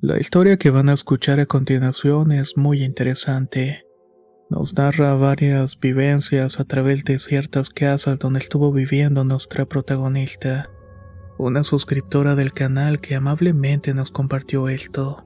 La 0.00 0.20
historia 0.20 0.56
que 0.56 0.70
van 0.70 0.88
a 0.88 0.92
escuchar 0.92 1.40
a 1.40 1.46
continuación 1.46 2.30
es 2.30 2.56
muy 2.56 2.84
interesante. 2.84 3.84
Nos 4.48 4.74
narra 4.74 5.14
varias 5.14 5.80
vivencias 5.80 6.60
a 6.60 6.64
través 6.64 7.02
de 7.04 7.18
ciertas 7.18 7.70
casas 7.70 8.18
donde 8.20 8.38
estuvo 8.38 8.70
viviendo 8.70 9.24
nuestra 9.24 9.64
protagonista, 9.64 10.70
una 11.38 11.64
suscriptora 11.64 12.36
del 12.36 12.52
canal 12.52 13.00
que 13.00 13.16
amablemente 13.16 13.94
nos 13.94 14.12
compartió 14.12 14.68
esto. 14.68 15.24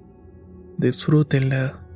Disfrútenla. 0.78 1.86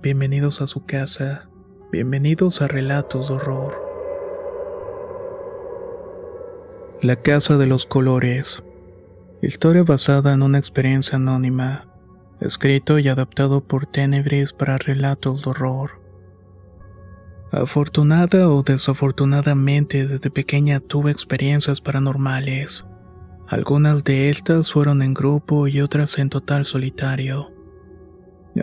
Bienvenidos 0.00 0.62
a 0.62 0.68
su 0.68 0.84
casa. 0.86 1.48
Bienvenidos 1.90 2.62
a 2.62 2.68
Relatos 2.68 3.28
de 3.28 3.34
Horror. 3.34 3.81
La 7.02 7.16
Casa 7.16 7.56
de 7.58 7.66
los 7.66 7.84
Colores. 7.84 8.62
Historia 9.42 9.82
basada 9.82 10.32
en 10.32 10.40
una 10.40 10.58
experiencia 10.58 11.16
anónima. 11.16 11.88
Escrito 12.40 13.00
y 13.00 13.08
adaptado 13.08 13.60
por 13.60 13.86
Tenebris 13.86 14.52
para 14.52 14.78
relatos 14.78 15.42
de 15.42 15.50
horror. 15.50 16.00
Afortunada 17.50 18.48
o 18.48 18.62
desafortunadamente 18.62 20.06
desde 20.06 20.30
pequeña 20.30 20.78
tuve 20.78 21.10
experiencias 21.10 21.80
paranormales. 21.80 22.86
Algunas 23.48 24.04
de 24.04 24.30
estas 24.30 24.72
fueron 24.72 25.02
en 25.02 25.12
grupo 25.12 25.66
y 25.66 25.80
otras 25.80 26.16
en 26.18 26.30
total 26.30 26.66
solitario. 26.66 27.50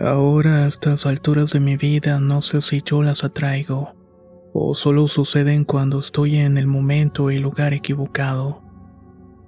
Ahora 0.02 0.64
a 0.64 0.68
estas 0.68 1.04
alturas 1.04 1.52
de 1.52 1.60
mi 1.60 1.76
vida 1.76 2.18
no 2.20 2.40
sé 2.40 2.62
si 2.62 2.80
yo 2.80 3.02
las 3.02 3.22
atraigo 3.22 3.99
o 4.52 4.74
solo 4.74 5.08
suceden 5.08 5.64
cuando 5.64 5.98
estoy 5.98 6.36
en 6.36 6.58
el 6.58 6.66
momento 6.66 7.30
y 7.30 7.38
lugar 7.38 7.72
equivocado. 7.72 8.62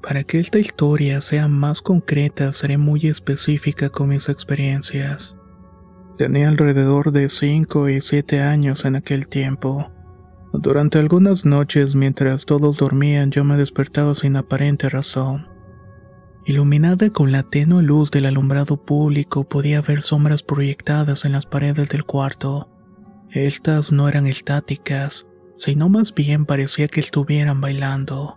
Para 0.03 0.25
que 0.25 0.41
esta 0.41 0.59
historia 0.59 1.21
sea 1.21 1.49
más 1.49 1.81
concreta, 1.81 2.51
seré 2.53 2.77
muy 2.77 3.07
específica 3.07 3.89
con 3.89 4.09
mis 4.09 4.29
experiencias. 4.29 5.37
Tenía 6.19 6.49
alrededor 6.49 7.13
de 7.13 7.29
5 7.29 7.89
y 7.89 8.01
7 8.01 8.41
años 8.41 8.85
en 8.85 8.97
aquel 8.97 9.29
tiempo. 9.29 9.91
Durante 10.53 10.99
algunas 10.99 11.47
noches, 11.47 11.95
mientras 11.95 12.45
todos 12.45 12.77
dormían, 12.77 13.31
yo 13.31 13.45
me 13.45 13.57
despertaba 13.57 14.15
sin 14.15 14.37
aparente 14.37 14.89
razón. 14.89 15.47
Iluminada 16.45 17.09
con 17.11 17.31
la 17.31 17.45
tenue 17.45 17.83
luz 17.83 18.11
del 18.11 18.27
alumbrado 18.27 18.77
público, 18.77 19.45
podía 19.45 19.81
ver 19.81 20.03
sombras 20.03 20.43
proyectadas 20.43 21.25
en 21.25 21.33
las 21.33 21.47
paredes 21.47 21.89
del 21.89 22.05
cuarto. 22.05 22.69
Estas 23.35 23.93
no 23.93 24.11
eran 24.11 24.27
estáticas, 24.27 25.27
sino 25.57 25.89
más 25.89 26.15
bien 26.15 26.45
parecía 26.45 26.87
que 26.87 27.01
estuvieran 27.01 27.63
bailando. 27.63 28.37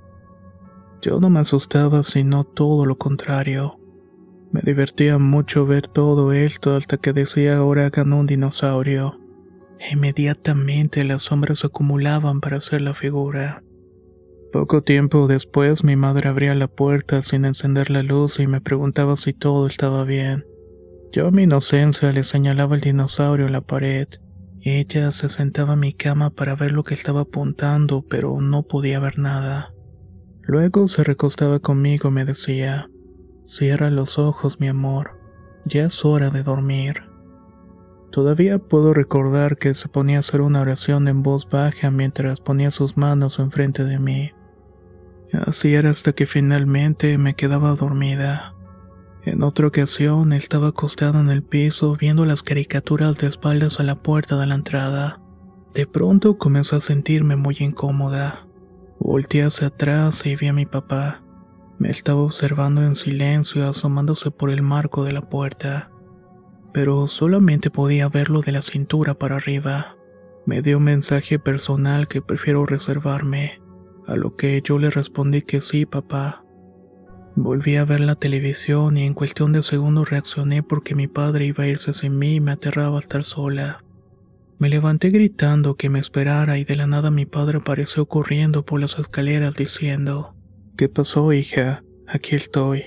Yo 1.02 1.20
no 1.20 1.30
me 1.30 1.42
asustaba, 1.42 2.02
sino 2.02 2.46
todo 2.46 2.86
lo 2.86 2.98
contrario. 2.98 3.78
Me 4.54 4.62
divertía 4.62 5.18
mucho 5.18 5.66
ver 5.66 5.90
todo 5.90 6.32
esto 6.32 6.78
hasta 6.78 6.96
que 6.96 7.12
decía 7.12 7.58
ahora 7.58 7.88
hagan 7.88 8.14
un 8.14 8.26
dinosaurio. 8.26 9.20
Inmediatamente 9.92 11.04
las 11.04 11.24
sombras 11.24 11.60
se 11.60 11.68
acumulaban 11.68 12.40
para 12.40 12.58
hacer 12.58 12.80
la 12.80 12.94
figura. 12.94 13.64
Poco 14.54 14.82
tiempo 14.82 15.28
después 15.28 15.84
mi 15.84 15.98
madre 15.98 16.30
abría 16.30 16.56
la 16.56 16.70
puerta 16.70 17.22
sin 17.22 17.44
encender 17.44 17.90
la 17.90 18.02
luz 18.02 18.40
y 18.40 18.48
me 18.48 18.62
preguntaba 18.62 19.18
si 19.18 19.34
todo 19.34 19.68
estaba 19.68 20.06
bien. 20.06 20.46
Yo 21.12 21.28
a 21.28 21.32
mi 21.32 21.44
inocencia 21.44 22.14
le 22.14 22.24
señalaba 22.24 22.76
el 22.76 22.82
dinosaurio 22.82 23.46
en 23.46 23.52
la 23.52 23.62
pared. 23.62 24.08
Ella 24.68 25.12
se 25.12 25.30
sentaba 25.30 25.74
a 25.74 25.76
mi 25.76 25.94
cama 25.94 26.32
para 26.32 26.56
ver 26.56 26.72
lo 26.72 26.84
que 26.84 26.96
estaba 26.96 27.22
apuntando, 27.22 28.04
pero 28.10 28.42
no 28.42 28.64
podía 28.64 29.00
ver 29.00 29.20
nada. 29.20 29.72
Luego 30.42 30.88
se 30.88 31.04
recostaba 31.04 31.60
conmigo 31.60 32.10
y 32.10 32.12
me 32.12 32.26
decía, 32.26 32.90
Cierra 33.46 33.92
los 33.92 34.18
ojos, 34.18 34.60
mi 34.60 34.68
amor, 34.68 35.20
ya 35.66 35.86
es 35.86 36.04
hora 36.04 36.32
de 36.32 36.42
dormir. 36.42 37.04
Todavía 38.12 38.58
puedo 38.58 38.92
recordar 38.96 39.60
que 39.60 39.76
se 39.76 39.88
ponía 39.88 40.18
a 40.18 40.20
hacer 40.22 40.42
una 40.42 40.62
oración 40.62 41.08
en 41.08 41.22
voz 41.22 41.48
baja 41.48 41.92
mientras 41.92 42.40
ponía 42.42 42.72
sus 42.72 42.98
manos 42.98 43.38
enfrente 43.38 43.84
de 43.84 44.00
mí. 44.00 44.32
Así 45.32 45.76
era 45.76 45.92
hasta 45.92 46.14
que 46.14 46.26
finalmente 46.26 47.20
me 47.20 47.36
quedaba 47.36 47.76
dormida. 47.76 48.55
En 49.26 49.42
otra 49.42 49.66
ocasión 49.66 50.34
estaba 50.34 50.68
acostada 50.68 51.20
en 51.20 51.32
el 51.32 51.42
piso 51.42 51.98
viendo 52.00 52.26
las 52.26 52.44
caricaturas 52.44 53.18
de 53.18 53.26
espaldas 53.26 53.80
a 53.80 53.84
la 53.84 53.96
puerta 53.96 54.38
de 54.38 54.46
la 54.46 54.54
entrada. 54.54 55.20
De 55.74 55.88
pronto 55.88 56.38
comencé 56.38 56.76
a 56.76 56.80
sentirme 56.80 57.36
muy 57.36 57.58
incómoda. 57.60 58.46
Volté 59.00 59.44
hacia 59.44 59.68
atrás 59.68 60.24
y 60.28 60.36
vi 60.36 60.48
a 60.48 60.54
mi 60.54 60.68
papá. 60.68 61.24
Me 61.80 61.90
estaba 61.90 62.22
observando 62.22 62.84
en 62.84 62.96
silencio 62.96 63.68
asomándose 63.68 64.30
por 64.30 64.52
el 64.52 64.62
marco 64.62 65.04
de 65.04 65.14
la 65.14 65.28
puerta. 65.28 65.90
Pero 66.72 67.08
solamente 67.08 67.72
podía 67.72 68.08
verlo 68.10 68.42
de 68.42 68.52
la 68.52 68.62
cintura 68.62 69.16
para 69.16 69.38
arriba. 69.38 69.96
Me 70.46 70.62
dio 70.62 70.78
un 70.78 70.84
mensaje 70.84 71.40
personal 71.40 72.08
que 72.08 72.22
prefiero 72.22 72.68
reservarme, 72.68 73.60
a 74.06 74.16
lo 74.16 74.36
que 74.36 74.62
yo 74.64 74.78
le 74.78 74.92
respondí 74.92 75.42
que 75.42 75.62
sí, 75.62 75.88
papá. 75.88 76.45
Volví 77.38 77.76
a 77.76 77.84
ver 77.84 78.00
la 78.00 78.16
televisión 78.16 78.98
y 78.98 79.04
en 79.04 79.14
cuestión 79.14 79.52
de 79.52 79.62
segundos 79.62 80.10
reaccioné 80.10 80.64
porque 80.64 80.96
mi 80.96 81.08
padre 81.08 81.46
iba 81.46 81.66
a 81.66 81.68
irse 81.68 81.92
sin 81.92 82.18
mí 82.18 82.36
y 82.36 82.40
me 82.40 82.54
aterraba 82.54 82.98
estar 82.98 83.26
sola. 83.26 83.84
Me 84.58 84.70
levanté 84.70 85.10
gritando 85.10 85.76
que 85.76 85.90
me 85.90 86.00
esperara 86.00 86.58
y 86.58 86.64
de 86.64 86.78
la 86.78 86.88
nada 86.88 87.12
mi 87.12 87.26
padre 87.26 87.58
apareció 87.58 88.06
corriendo 88.06 88.64
por 88.64 88.80
las 88.80 88.98
escaleras 88.98 89.56
diciendo, 89.56 90.34
¿Qué 90.78 90.88
pasó, 90.88 91.34
hija? 91.34 91.84
Aquí 92.08 92.36
estoy. 92.36 92.86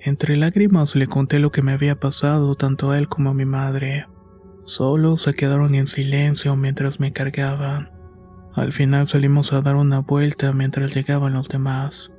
Entre 0.00 0.36
lágrimas 0.36 0.94
le 0.94 1.06
conté 1.06 1.38
lo 1.38 1.50
que 1.50 1.62
me 1.62 1.72
había 1.72 1.94
pasado 1.94 2.54
tanto 2.56 2.90
a 2.90 2.98
él 2.98 3.08
como 3.08 3.30
a 3.30 3.34
mi 3.34 3.46
madre. 3.46 4.04
Solo 4.64 5.16
se 5.16 5.32
quedaron 5.32 5.74
en 5.74 5.86
silencio 5.86 6.56
mientras 6.56 7.00
me 7.00 7.12
cargaban. 7.12 7.90
Al 8.54 8.74
final 8.74 9.06
salimos 9.06 9.54
a 9.54 9.62
dar 9.62 9.76
una 9.76 10.00
vuelta 10.00 10.52
mientras 10.52 10.94
llegaban 10.94 11.32
los 11.32 11.48
demás. 11.48 12.11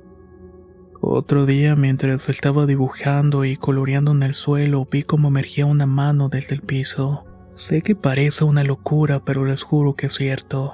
Otro 1.06 1.44
día, 1.44 1.76
mientras 1.76 2.30
estaba 2.30 2.64
dibujando 2.64 3.44
y 3.44 3.58
coloreando 3.58 4.12
en 4.12 4.22
el 4.22 4.34
suelo, 4.34 4.88
vi 4.90 5.02
cómo 5.02 5.28
emergía 5.28 5.66
una 5.66 5.84
mano 5.84 6.30
desde 6.30 6.54
el 6.54 6.62
piso. 6.62 7.24
Sé 7.54 7.82
que 7.82 7.94
parece 7.94 8.44
una 8.44 8.64
locura, 8.64 9.22
pero 9.22 9.44
les 9.44 9.62
juro 9.62 9.96
que 9.96 10.06
es 10.06 10.14
cierto. 10.14 10.72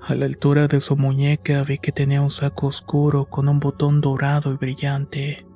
A 0.00 0.14
la 0.14 0.24
altura 0.24 0.66
de 0.66 0.80
su 0.80 0.96
muñeca 0.96 1.62
vi 1.62 1.76
que 1.76 1.92
tenía 1.92 2.22
un 2.22 2.30
saco 2.30 2.68
oscuro 2.68 3.26
con 3.26 3.50
un 3.50 3.60
botón 3.60 4.00
dorado 4.00 4.50
y 4.50 4.56
brillante. 4.56 5.46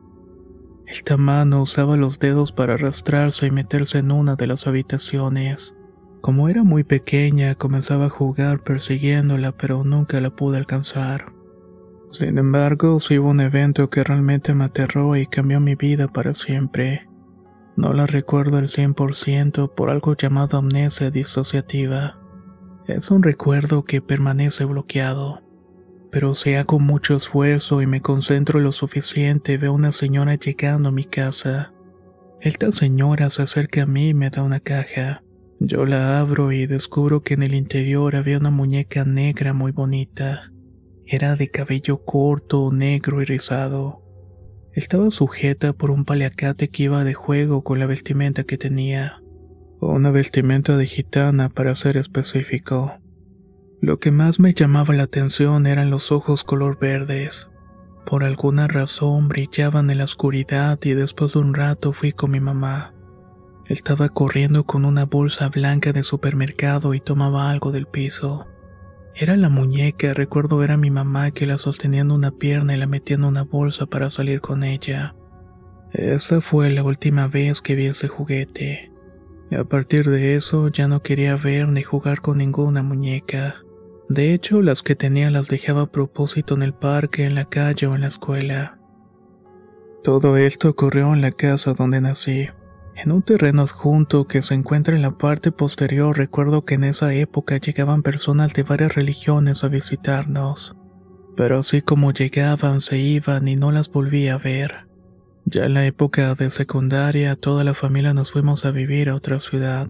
Esta 0.87 1.17
mano 1.17 1.63
usaba 1.63 1.97
los 1.97 2.19
dedos 2.19 2.53
para 2.53 2.75
arrastrarse 2.75 3.47
y 3.47 3.51
meterse 3.51 4.01
en 4.01 4.13
una 4.13 4.37
de 4.37 4.49
las 4.49 4.67
habitaciones. 4.67 5.75
Como 6.21 6.51
era 6.51 6.63
muy 6.63 6.85
pequeña, 6.85 7.55
comenzaba 7.55 8.07
a 8.07 8.11
jugar 8.11 8.65
persiguiéndola, 8.65 9.53
pero 9.53 9.83
nunca 9.83 10.21
la 10.21 10.29
pude 10.29 10.59
alcanzar. 10.59 11.40
Sin 12.13 12.39
embargo, 12.39 12.99
sí 12.99 13.19
un 13.19 13.41
evento 13.41 13.89
que 13.89 14.03
realmente 14.03 14.53
me 14.53 14.65
aterró 14.65 15.17
y 15.17 15.27
cambió 15.27 15.61
mi 15.61 15.77
vida 15.77 16.09
para 16.09 16.35
siempre. 16.35 17.07
No 17.77 17.93
la 17.93 18.07
recuerdo 18.07 18.57
al 18.57 18.67
100% 18.67 19.75
por 19.75 19.91
algo 19.91 20.17
llamado 20.17 20.59
amnesia 20.59 21.11
disociativa. 21.11 22.19
Es 22.87 23.11
un 23.11 23.23
recuerdo 23.23 23.85
que 23.85 24.01
permanece 24.03 24.65
bloqueado. 24.65 25.41
pero 26.13 26.35
si 26.35 26.55
hago 26.55 26.81
mucho 26.81 27.15
esfuerzo 27.15 27.83
y 27.83 27.87
me 27.87 28.01
concentro 28.01 28.59
lo 28.59 28.73
suficiente, 28.73 29.59
veo 29.59 29.73
una 29.73 29.93
señora 29.93 30.35
llegando 30.35 30.89
a 30.89 30.93
mi 30.93 31.05
casa. 31.05 31.73
Esta 32.41 32.73
señora 32.73 33.31
se 33.31 33.43
acerca 33.43 33.85
a 33.85 33.87
mí 33.87 34.09
y 34.09 34.15
me 34.15 34.29
da 34.29 34.43
una 34.43 34.59
caja. 34.59 35.23
Yo 35.61 35.87
la 35.87 36.19
abro 36.19 36.51
y 36.51 36.67
descubro 36.67 37.23
que 37.23 37.35
en 37.35 37.45
el 37.45 37.55
interior 37.55 38.17
había 38.17 38.39
una 38.39 38.51
muñeca 38.51 39.05
negra 39.05 39.53
muy 39.53 39.71
bonita. 39.71 40.51
Era 41.13 41.35
de 41.35 41.51
cabello 41.51 42.05
corto, 42.05 42.71
negro 42.71 43.21
y 43.21 43.25
rizado. 43.25 44.01
Estaba 44.73 45.11
sujeta 45.11 45.73
por 45.73 45.91
un 45.91 46.05
paliacate 46.05 46.69
que 46.69 46.85
iba 46.85 47.03
de 47.03 47.15
juego 47.15 47.65
con 47.65 47.81
la 47.81 47.87
vestimenta 47.87 48.45
que 48.45 48.57
tenía. 48.57 49.21
Una 49.81 50.13
vestimenta 50.13 50.77
de 50.77 50.87
gitana 50.87 51.49
para 51.49 51.75
ser 51.75 51.97
específico. 51.97 52.95
Lo 53.81 53.99
que 53.99 54.13
más 54.13 54.39
me 54.39 54.55
llamaba 54.55 54.95
la 54.95 55.03
atención 55.03 55.67
eran 55.67 55.91
los 55.91 56.13
ojos 56.13 56.45
color 56.45 56.79
verdes. 56.79 57.49
Por 58.07 58.23
alguna 58.23 58.69
razón 58.69 59.27
brillaban 59.27 59.91
en 59.91 59.99
la 59.99 60.05
oscuridad 60.05 60.79
y 60.85 60.93
después 60.93 61.33
de 61.33 61.41
un 61.41 61.55
rato 61.55 61.93
fui 61.93 62.13
con 62.13 62.31
mi 62.31 62.39
mamá. 62.39 62.95
Estaba 63.67 64.11
corriendo 64.11 64.63
con 64.63 64.85
una 64.85 65.07
bolsa 65.07 65.49
blanca 65.49 65.93
de 65.93 66.05
supermercado 66.05 66.95
y 66.95 67.01
tomaba 67.01 67.51
algo 67.51 67.73
del 67.73 67.87
piso. 67.87 68.47
Era 69.15 69.37
la 69.37 69.49
muñeca, 69.49 70.15
recuerdo 70.15 70.57
ver 70.57 70.73
a 70.73 70.77
mi 70.77 70.91
mamá 70.91 71.31
que 71.31 71.47
la 71.47 71.59
sostenía 71.59 72.01
en 72.01 72.11
una 72.11 72.31
pierna 72.31 72.75
y 72.75 72.79
la 72.79 72.87
metía 72.87 73.17
en 73.17 73.25
una 73.25 73.43
bolsa 73.43 73.87
para 73.87 74.11
salir 74.11 74.41
con 74.41 74.65
ella. 74.65 75.15
Esa 75.93 76.41
fue 76.41 76.71
la 76.71 76.83
última 76.85 77.27
vez 77.27 77.61
que 77.61 77.75
vi 77.75 77.87
ese 77.87 78.09
juguete. 78.09 78.91
A 79.51 79.65
partir 79.65 80.09
de 80.09 80.37
eso 80.37 80.69
ya 80.69 80.87
no 80.87 81.03
quería 81.03 81.37
ver 81.37 81.69
ni 81.69 81.83
jugar 81.83 82.21
con 82.21 82.39
ninguna 82.39 82.83
muñeca. 82.83 83.57
De 84.09 84.33
hecho, 84.33 84.63
las 84.63 84.83
que 84.83 84.95
tenía 84.95 85.31
las 85.31 85.49
dejaba 85.49 85.83
a 85.83 85.91
propósito 85.91 86.55
en 86.55 86.63
el 86.63 86.73
parque, 86.73 87.25
en 87.25 87.35
la 87.35 87.47
calle 87.47 87.87
o 87.87 87.95
en 87.95 88.03
la 88.03 88.09
escuela. 88.09 88.79
Todo 90.05 90.37
esto 90.37 90.71
ocurrió 90.71 91.13
en 91.13 91.21
la 91.21 91.33
casa 91.33 91.75
donde 91.75 92.01
nací. 92.01 92.49
En 93.03 93.13
un 93.13 93.23
terreno 93.23 93.63
adjunto 93.63 94.27
que 94.27 94.43
se 94.43 94.53
encuentra 94.53 94.95
en 94.95 95.01
la 95.01 95.13
parte 95.13 95.53
posterior 95.53 96.19
recuerdo 96.19 96.67
que 96.67 96.75
en 96.75 96.85
esa 96.85 97.15
época 97.15 97.57
llegaban 97.57 98.03
personas 98.03 98.53
de 98.53 98.63
varias 98.63 98.95
religiones 98.95 99.65
a 99.65 99.69
visitarnos. 99.69 100.77
Pero 101.35 101.61
así 101.61 101.81
como 101.81 102.13
llegaban 102.13 102.83
se 102.83 102.99
iban 102.99 103.49
y 103.49 103.57
no 103.57 103.73
las 103.73 103.91
volví 103.91 104.29
a 104.29 104.37
ver. 104.37 104.87
Ya 105.47 105.65
en 105.65 105.73
la 105.73 105.87
época 105.87 106.35
de 106.35 106.51
secundaria 106.51 107.37
toda 107.37 107.65
la 107.65 107.73
familia 107.73 108.13
nos 108.13 108.33
fuimos 108.33 108.67
a 108.67 108.71
vivir 108.71 109.09
a 109.09 109.15
otra 109.15 109.41
ciudad. 109.41 109.89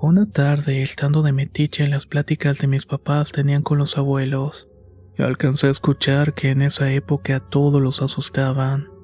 Una 0.00 0.28
tarde, 0.28 0.82
estando 0.82 1.22
de 1.22 1.30
metiche 1.30 1.84
en 1.84 1.92
las 1.92 2.06
pláticas 2.06 2.58
de 2.58 2.66
mis 2.66 2.86
papás 2.86 3.30
tenían 3.30 3.62
con 3.62 3.78
los 3.78 3.96
abuelos, 3.96 4.68
alcancé 5.16 5.68
a 5.68 5.70
escuchar 5.70 6.34
que 6.34 6.50
en 6.50 6.62
esa 6.62 6.90
época 6.90 7.38
todos 7.38 7.80
los 7.80 8.02
asustaban. 8.02 8.95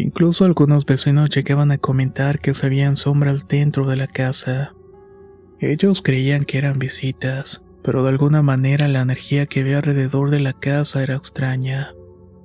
Incluso 0.00 0.44
algunos 0.44 0.86
vecinos 0.86 1.28
llegaban 1.30 1.72
a 1.72 1.78
comentar 1.78 2.38
que 2.38 2.54
se 2.54 2.68
veían 2.68 2.96
sombras 2.96 3.48
dentro 3.48 3.84
de 3.84 3.96
la 3.96 4.06
casa. 4.06 4.72
Ellos 5.58 6.02
creían 6.02 6.44
que 6.44 6.56
eran 6.56 6.78
visitas, 6.78 7.64
pero 7.82 8.04
de 8.04 8.10
alguna 8.10 8.40
manera 8.40 8.86
la 8.86 9.00
energía 9.00 9.46
que 9.46 9.60
había 9.60 9.78
alrededor 9.78 10.30
de 10.30 10.38
la 10.38 10.52
casa 10.52 11.02
era 11.02 11.16
extraña. 11.16 11.94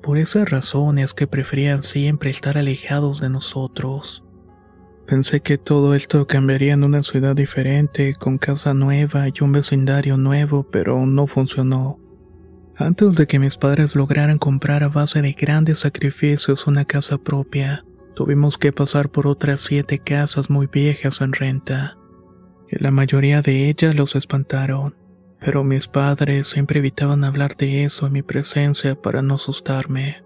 Por 0.01 0.17
esas 0.17 0.50
razones 0.50 1.13
que 1.13 1.27
preferían 1.27 1.83
siempre 1.83 2.31
estar 2.31 2.57
alejados 2.57 3.21
de 3.21 3.29
nosotros. 3.29 4.23
Pensé 5.05 5.41
que 5.41 5.59
todo 5.59 5.94
esto 5.94 6.25
cambiaría 6.25 6.73
en 6.73 6.83
una 6.83 7.03
ciudad 7.03 7.35
diferente, 7.35 8.15
con 8.15 8.39
casa 8.39 8.73
nueva 8.73 9.27
y 9.27 9.44
un 9.44 9.51
vecindario 9.51 10.17
nuevo, 10.17 10.63
pero 10.71 11.05
no 11.05 11.27
funcionó. 11.27 12.00
Antes 12.75 13.16
de 13.16 13.28
que 13.28 13.38
mis 13.38 13.58
padres 13.58 13.96
lograran 13.96 14.40
comprar 14.40 14.84
a 14.84 14.88
base 14.88 15.22
de 15.22 15.34
grandes 15.34 15.80
sacrificios 15.80 16.66
una 16.66 16.86
casa 16.86 17.20
propia, 17.20 17.86
tuvimos 18.16 18.58
que 18.58 18.72
pasar 18.72 19.10
por 19.10 19.28
otras 19.28 19.62
siete 19.62 20.00
casas 20.00 20.50
muy 20.50 20.68
viejas 20.68 21.22
en 21.22 21.34
renta. 21.34 21.98
La 22.70 22.90
mayoría 22.90 23.44
de 23.44 23.70
ellas 23.70 23.94
los 23.94 24.16
espantaron, 24.16 24.96
pero 25.40 25.64
mis 25.64 25.88
padres 25.88 26.48
siempre 26.48 26.80
evitaban 26.80 27.24
hablar 27.24 27.56
de 27.58 27.84
eso 27.84 28.08
en 28.08 28.14
mi 28.14 28.24
presencia 28.24 28.96
para 28.96 29.22
no 29.22 29.36
asustarme. 29.36 30.24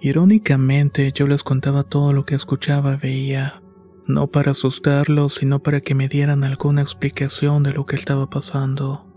Irónicamente, 0.00 1.12
yo 1.12 1.26
les 1.26 1.42
contaba 1.42 1.82
todo 1.84 2.14
lo 2.14 2.24
que 2.24 2.34
escuchaba 2.34 2.94
y 2.94 2.96
veía, 2.96 3.62
no 4.06 4.28
para 4.28 4.52
asustarlos, 4.52 5.34
sino 5.34 5.60
para 5.60 5.82
que 5.82 5.94
me 5.94 6.08
dieran 6.08 6.44
alguna 6.44 6.80
explicación 6.80 7.62
de 7.62 7.72
lo 7.72 7.84
que 7.84 7.96
estaba 7.96 8.30
pasando. 8.30 9.13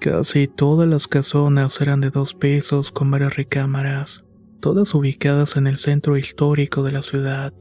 Casi 0.00 0.46
todas 0.46 0.88
las 0.88 1.08
casonas 1.08 1.80
eran 1.80 2.00
de 2.00 2.10
dos 2.10 2.32
pisos 2.32 2.92
con 2.92 3.10
varias 3.10 3.34
recámaras, 3.34 4.24
todas 4.60 4.94
ubicadas 4.94 5.56
en 5.56 5.66
el 5.66 5.78
centro 5.78 6.16
histórico 6.16 6.84
de 6.84 6.92
la 6.92 7.02
ciudad. 7.02 7.52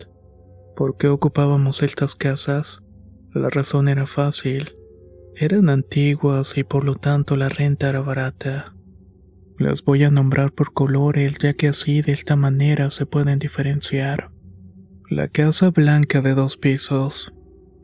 ¿Por 0.75 0.97
qué 0.97 1.07
ocupábamos 1.07 1.81
estas 1.81 2.13
casas? 2.13 2.83
La 3.33 3.49
razón 3.49 3.87
era 3.87 4.05
fácil. 4.05 4.75
Eran 5.35 5.69
antiguas 5.69 6.55
y 6.55 6.63
por 6.63 6.83
lo 6.85 6.93
tanto 6.95 7.35
la 7.35 7.49
renta 7.49 7.89
era 7.89 8.01
barata. 8.01 8.75
Las 9.57 9.83
voy 9.83 10.03
a 10.03 10.11
nombrar 10.11 10.51
por 10.51 10.73
colores 10.73 11.33
ya 11.41 11.53
que 11.55 11.69
así 11.69 12.03
de 12.03 12.11
esta 12.11 12.35
manera 12.35 12.91
se 12.91 13.07
pueden 13.07 13.39
diferenciar. 13.39 14.29
La 15.09 15.27
casa 15.27 15.71
blanca 15.71 16.21
de 16.21 16.35
dos 16.35 16.57
pisos, 16.57 17.33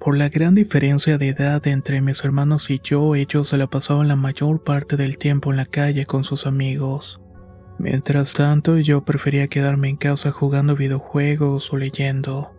por 0.04 0.18
la 0.18 0.28
gran 0.28 0.54
diferencia 0.54 1.18
de 1.18 1.30
edad 1.30 1.66
entre 1.66 2.02
mis 2.02 2.26
hermanos 2.26 2.70
y 2.70 2.82
yo, 2.84 3.16
ellos 3.16 3.48
se 3.48 3.58
la 3.58 3.68
pasaban 3.68 4.10
la 4.10 4.18
mayor 4.18 4.62
parte 4.62 4.98
del 4.98 5.18
tiempo 5.18 5.52
en 5.52 5.58
la 5.58 5.66
calle 5.66 6.06
con 6.06 6.26
sus 6.26 6.46
amigos. 6.46 7.22
Mientras 7.80 8.34
tanto, 8.34 8.78
yo 8.78 9.06
prefería 9.06 9.48
quedarme 9.48 9.88
en 9.88 9.96
casa 9.96 10.32
jugando 10.32 10.76
videojuegos 10.76 11.72
o 11.72 11.78
leyendo. 11.78 12.52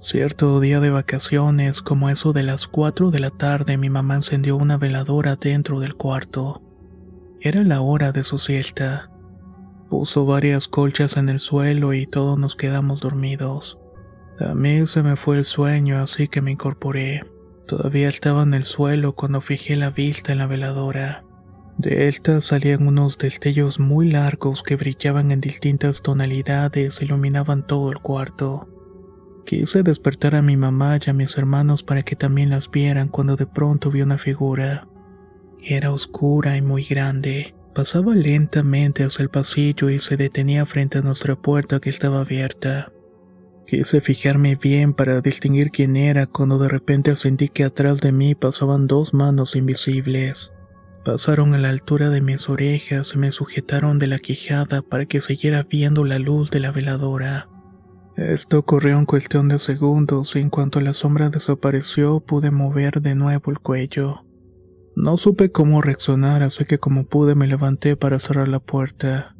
Cierto 0.00 0.58
día 0.60 0.80
de 0.80 0.88
vacaciones, 0.88 1.82
como 1.82 2.08
eso 2.08 2.32
de 2.32 2.44
las 2.44 2.66
4 2.66 3.10
de 3.10 3.20
la 3.20 3.30
tarde, 3.30 3.76
mi 3.76 3.90
mamá 3.90 4.14
encendió 4.14 4.56
una 4.56 4.78
veladora 4.78 5.36
dentro 5.36 5.80
del 5.80 5.96
cuarto. 5.96 6.62
Era 7.40 7.62
la 7.62 7.82
hora 7.82 8.10
de 8.12 8.24
su 8.24 8.38
siesta. 8.38 9.10
Puso 9.90 10.24
varias 10.24 10.66
colchas 10.66 11.18
en 11.18 11.28
el 11.28 11.40
suelo 11.40 11.92
y 11.92 12.06
todos 12.06 12.38
nos 12.38 12.56
quedamos 12.56 13.00
dormidos. 13.00 13.79
A 14.40 14.54
mí 14.54 14.86
se 14.86 15.02
me 15.02 15.16
fue 15.16 15.36
el 15.36 15.44
sueño, 15.44 16.00
así 16.00 16.26
que 16.26 16.40
me 16.40 16.52
incorporé. 16.52 17.22
Todavía 17.66 18.08
estaba 18.08 18.42
en 18.42 18.54
el 18.54 18.64
suelo 18.64 19.14
cuando 19.14 19.42
fijé 19.42 19.76
la 19.76 19.90
vista 19.90 20.32
en 20.32 20.38
la 20.38 20.46
veladora. 20.46 21.22
De 21.76 22.08
esta 22.08 22.40
salían 22.40 22.86
unos 22.86 23.18
destellos 23.18 23.78
muy 23.78 24.10
largos 24.10 24.62
que 24.62 24.76
brillaban 24.76 25.30
en 25.30 25.40
distintas 25.40 26.02
tonalidades 26.02 27.00
e 27.00 27.04
iluminaban 27.04 27.66
todo 27.66 27.92
el 27.92 27.98
cuarto. 28.00 28.66
Quise 29.44 29.82
despertar 29.82 30.34
a 30.34 30.42
mi 30.42 30.56
mamá 30.56 30.98
y 31.04 31.10
a 31.10 31.12
mis 31.12 31.36
hermanos 31.36 31.82
para 31.82 32.02
que 32.02 32.16
también 32.16 32.50
las 32.50 32.70
vieran 32.70 33.08
cuando 33.08 33.36
de 33.36 33.46
pronto 33.46 33.90
vi 33.90 34.02
una 34.02 34.18
figura. 34.18 34.88
Era 35.62 35.92
oscura 35.92 36.56
y 36.56 36.62
muy 36.62 36.84
grande. 36.84 37.54
Pasaba 37.74 38.14
lentamente 38.14 39.04
hacia 39.04 39.22
el 39.22 39.28
pasillo 39.28 39.90
y 39.90 39.98
se 39.98 40.16
detenía 40.16 40.66
frente 40.66 40.98
a 40.98 41.02
nuestra 41.02 41.36
puerta 41.36 41.78
que 41.78 41.90
estaba 41.90 42.20
abierta. 42.20 42.90
Quise 43.70 44.00
fijarme 44.00 44.56
bien 44.56 44.94
para 44.94 45.20
distinguir 45.20 45.70
quién 45.70 45.94
era 45.94 46.26
cuando 46.26 46.58
de 46.58 46.66
repente 46.66 47.14
sentí 47.14 47.48
que 47.48 47.62
atrás 47.62 48.00
de 48.00 48.10
mí 48.10 48.34
pasaban 48.34 48.88
dos 48.88 49.14
manos 49.14 49.54
invisibles. 49.54 50.52
Pasaron 51.04 51.54
a 51.54 51.58
la 51.58 51.68
altura 51.68 52.10
de 52.10 52.20
mis 52.20 52.48
orejas 52.48 53.12
y 53.14 53.18
me 53.18 53.30
sujetaron 53.30 54.00
de 54.00 54.08
la 54.08 54.18
quijada 54.18 54.82
para 54.82 55.06
que 55.06 55.20
siguiera 55.20 55.62
viendo 55.62 56.04
la 56.04 56.18
luz 56.18 56.50
de 56.50 56.58
la 56.58 56.72
veladora. 56.72 57.48
Esto 58.16 58.58
ocurrió 58.58 58.98
en 58.98 59.06
cuestión 59.06 59.46
de 59.46 59.60
segundos 59.60 60.34
y 60.34 60.40
en 60.40 60.50
cuanto 60.50 60.80
la 60.80 60.92
sombra 60.92 61.30
desapareció 61.30 62.18
pude 62.18 62.50
mover 62.50 63.00
de 63.00 63.14
nuevo 63.14 63.52
el 63.52 63.60
cuello. 63.60 64.24
No 64.96 65.16
supe 65.16 65.52
cómo 65.52 65.80
reaccionar, 65.80 66.42
así 66.42 66.64
que 66.64 66.78
como 66.78 67.06
pude 67.06 67.36
me 67.36 67.46
levanté 67.46 67.94
para 67.94 68.18
cerrar 68.18 68.48
la 68.48 68.58
puerta. 68.58 69.36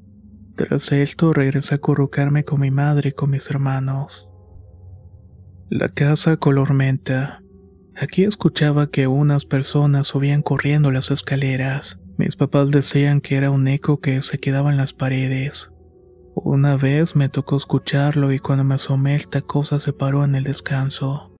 Tras 0.61 0.93
esto 0.93 1.33
regresé 1.33 1.73
a 1.73 1.77
acurrucarme 1.77 2.45
con 2.45 2.61
mi 2.61 2.71
madre 2.71 3.09
y 3.09 3.13
con 3.13 3.31
mis 3.31 3.49
hermanos. 3.49 4.29
La 5.71 5.89
casa 5.89 6.37
color 6.37 6.75
menta. 6.75 7.43
Aquí 7.97 8.25
escuchaba 8.25 8.91
que 8.91 9.07
unas 9.07 9.47
personas 9.47 10.09
subían 10.09 10.43
corriendo 10.43 10.91
las 10.91 11.11
escaleras. 11.11 11.99
Mis 12.19 12.37
papás 12.37 12.71
decían 12.71 13.23
que 13.23 13.37
era 13.37 13.51
un 13.51 13.69
eco 13.69 14.01
que 14.01 14.21
se 14.21 14.39
quedaba 14.39 14.71
en 14.71 14.77
las 14.77 14.93
paredes. 14.93 15.73
Una 16.35 16.77
vez 16.77 17.17
me 17.17 17.31
tocó 17.31 17.57
escucharlo 17.57 18.31
y 18.31 18.39
cuando 18.39 18.63
me 18.63 18.75
asomé 18.75 19.15
esta 19.15 19.41
cosa 19.41 19.79
se 19.79 19.95
paró 19.95 20.27
en 20.27 20.35
el 20.35 20.45
descanso. 20.45 21.40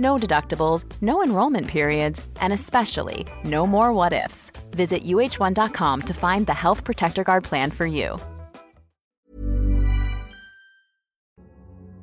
No 0.00 0.16
deductibles, 0.16 0.86
no 1.02 1.22
enrollment 1.22 1.68
periods, 1.68 2.26
and 2.40 2.54
especially 2.54 3.26
no 3.44 3.66
more 3.66 3.92
what 3.92 4.14
ifs. 4.14 4.50
Visit 4.70 5.04
uh1.com 5.04 6.00
to 6.00 6.14
find 6.14 6.46
the 6.46 6.54
Health 6.54 6.84
Protector 6.84 7.22
Guard 7.22 7.44
plan 7.44 7.70
for 7.70 7.84
you. 7.86 8.16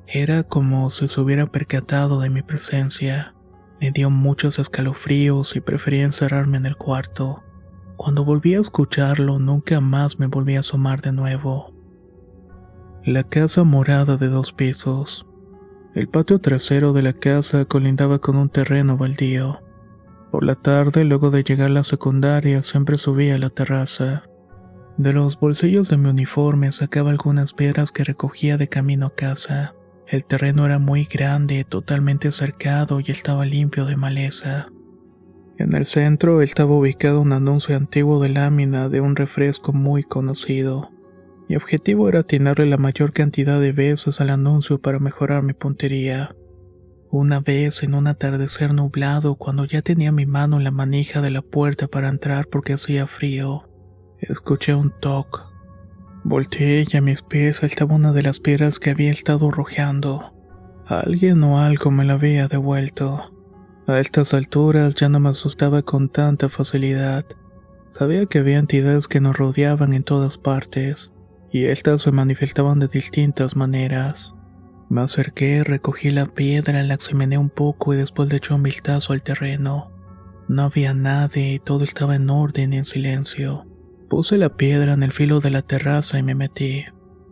Era 0.07 0.43
como 0.43 0.89
si 0.89 1.07
se 1.09 1.19
hubiera 1.19 1.47
percatado 1.47 2.21
de 2.21 2.29
mi 2.29 2.41
presencia. 2.41 3.33
Me 3.81 3.91
dio 3.91 4.09
muchos 4.09 4.57
escalofríos 4.57 5.55
y 5.55 5.59
preferí 5.59 5.99
encerrarme 5.99 6.57
en 6.57 6.65
el 6.65 6.77
cuarto. 6.77 7.43
Cuando 7.97 8.23
volví 8.23 8.53
a 8.53 8.59
escucharlo, 8.59 9.37
nunca 9.37 9.81
más 9.81 10.17
me 10.17 10.27
volví 10.27 10.55
a 10.55 10.61
asomar 10.61 11.01
de 11.01 11.11
nuevo. 11.11 11.73
La 13.03 13.23
casa 13.23 13.63
morada 13.63 14.17
de 14.17 14.27
dos 14.27 14.53
pisos. 14.53 15.26
El 15.97 16.09
patio 16.09 16.37
trasero 16.37 16.93
de 16.93 17.01
la 17.01 17.13
casa 17.13 17.65
colindaba 17.65 18.19
con 18.19 18.35
un 18.35 18.49
terreno 18.49 18.97
baldío. 18.97 19.61
Por 20.29 20.43
la 20.43 20.53
tarde, 20.53 21.03
luego 21.03 21.31
de 21.31 21.43
llegar 21.43 21.71
a 21.71 21.73
la 21.73 21.83
secundaria, 21.83 22.61
siempre 22.61 22.99
subía 22.99 23.33
a 23.33 23.39
la 23.39 23.49
terraza. 23.49 24.21
De 24.97 25.11
los 25.11 25.39
bolsillos 25.39 25.89
de 25.89 25.97
mi 25.97 26.09
uniforme 26.09 26.71
sacaba 26.71 27.09
algunas 27.09 27.53
piedras 27.53 27.91
que 27.91 28.03
recogía 28.03 28.57
de 28.57 28.67
camino 28.67 29.07
a 29.07 29.15
casa. 29.15 29.73
El 30.05 30.23
terreno 30.23 30.67
era 30.67 30.77
muy 30.77 31.05
grande, 31.05 31.65
totalmente 31.67 32.31
cercado 32.31 32.99
y 32.99 33.09
estaba 33.09 33.47
limpio 33.47 33.85
de 33.85 33.95
maleza. 33.95 34.67
En 35.57 35.73
el 35.73 35.87
centro 35.87 36.43
estaba 36.43 36.75
ubicado 36.75 37.21
un 37.21 37.33
anuncio 37.33 37.75
antiguo 37.75 38.21
de 38.21 38.29
lámina 38.29 38.87
de 38.87 39.01
un 39.01 39.15
refresco 39.15 39.73
muy 39.73 40.03
conocido. 40.03 40.91
Mi 41.49 41.55
objetivo 41.55 42.09
era 42.09 42.19
atinarle 42.19 42.65
la 42.65 42.77
mayor 42.77 43.13
cantidad 43.13 43.59
de 43.59 43.71
veces 43.71 44.19
al 44.19 44.29
anuncio 44.29 44.79
para 44.79 44.99
mejorar 44.99 45.43
mi 45.43 45.53
puntería. 45.53 46.35
Una 47.09 47.39
vez 47.39 47.83
en 47.83 47.93
un 47.93 48.07
atardecer 48.07 48.73
nublado, 48.73 49.35
cuando 49.35 49.63
ya 49.63 49.81
tenía 49.81 50.11
mi 50.11 50.25
mano 50.25 50.57
en 50.57 50.65
la 50.65 50.71
manija 50.71 51.21
de 51.21 51.31
la 51.31 51.41
puerta 51.41 51.87
para 51.87 52.09
entrar 52.09 52.47
porque 52.47 52.73
hacía 52.73 53.07
frío, 53.07 53.63
escuché 54.19 54.73
un 54.73 54.91
toc. 54.99 55.45
Volteé 56.25 56.85
y 56.91 56.97
a 56.97 57.01
mis 57.01 57.21
pies 57.21 57.63
estaba 57.63 57.95
una 57.95 58.11
de 58.11 58.23
las 58.23 58.41
piedras 58.41 58.79
que 58.79 58.89
había 58.89 59.11
estado 59.11 59.49
rojeando. 59.49 60.33
Alguien 60.85 61.41
o 61.43 61.59
algo 61.59 61.91
me 61.91 62.03
la 62.03 62.13
había 62.13 62.49
devuelto. 62.49 63.31
A 63.87 63.99
estas 63.99 64.33
alturas 64.33 64.95
ya 64.95 65.07
no 65.07 65.21
me 65.21 65.29
asustaba 65.29 65.81
con 65.81 66.09
tanta 66.09 66.49
facilidad. 66.49 67.23
Sabía 67.91 68.25
que 68.25 68.39
había 68.39 68.57
entidades 68.57 69.07
que 69.07 69.21
nos 69.21 69.37
rodeaban 69.37 69.93
en 69.93 70.03
todas 70.03 70.37
partes, 70.37 71.13
y 71.57 71.65
estas 71.65 72.03
se 72.03 72.11
manifestaban 72.11 72.79
de 72.79 72.87
distintas 72.87 73.55
maneras. 73.55 74.33
Me 74.89 75.01
acerqué, 75.01 75.63
recogí 75.63 76.11
la 76.11 76.27
piedra, 76.27 76.83
la 76.83 76.93
examiné 76.93 77.37
un 77.37 77.49
poco 77.49 77.93
y 77.93 77.97
después 77.97 78.29
le 78.29 78.37
eché 78.37 78.53
un 78.53 78.63
vistazo 78.63 79.13
al 79.13 79.23
terreno. 79.23 79.91
No 80.47 80.63
había 80.63 80.93
nadie 80.93 81.53
y 81.53 81.59
todo 81.59 81.83
estaba 81.83 82.15
en 82.15 82.29
orden 82.29 82.73
y 82.73 82.77
en 82.77 82.85
silencio. 82.85 83.65
Puse 84.09 84.37
la 84.37 84.55
piedra 84.55 84.93
en 84.93 85.03
el 85.03 85.11
filo 85.11 85.39
de 85.39 85.49
la 85.49 85.63
terraza 85.63 86.19
y 86.19 86.23
me 86.23 86.35
metí. 86.35 86.85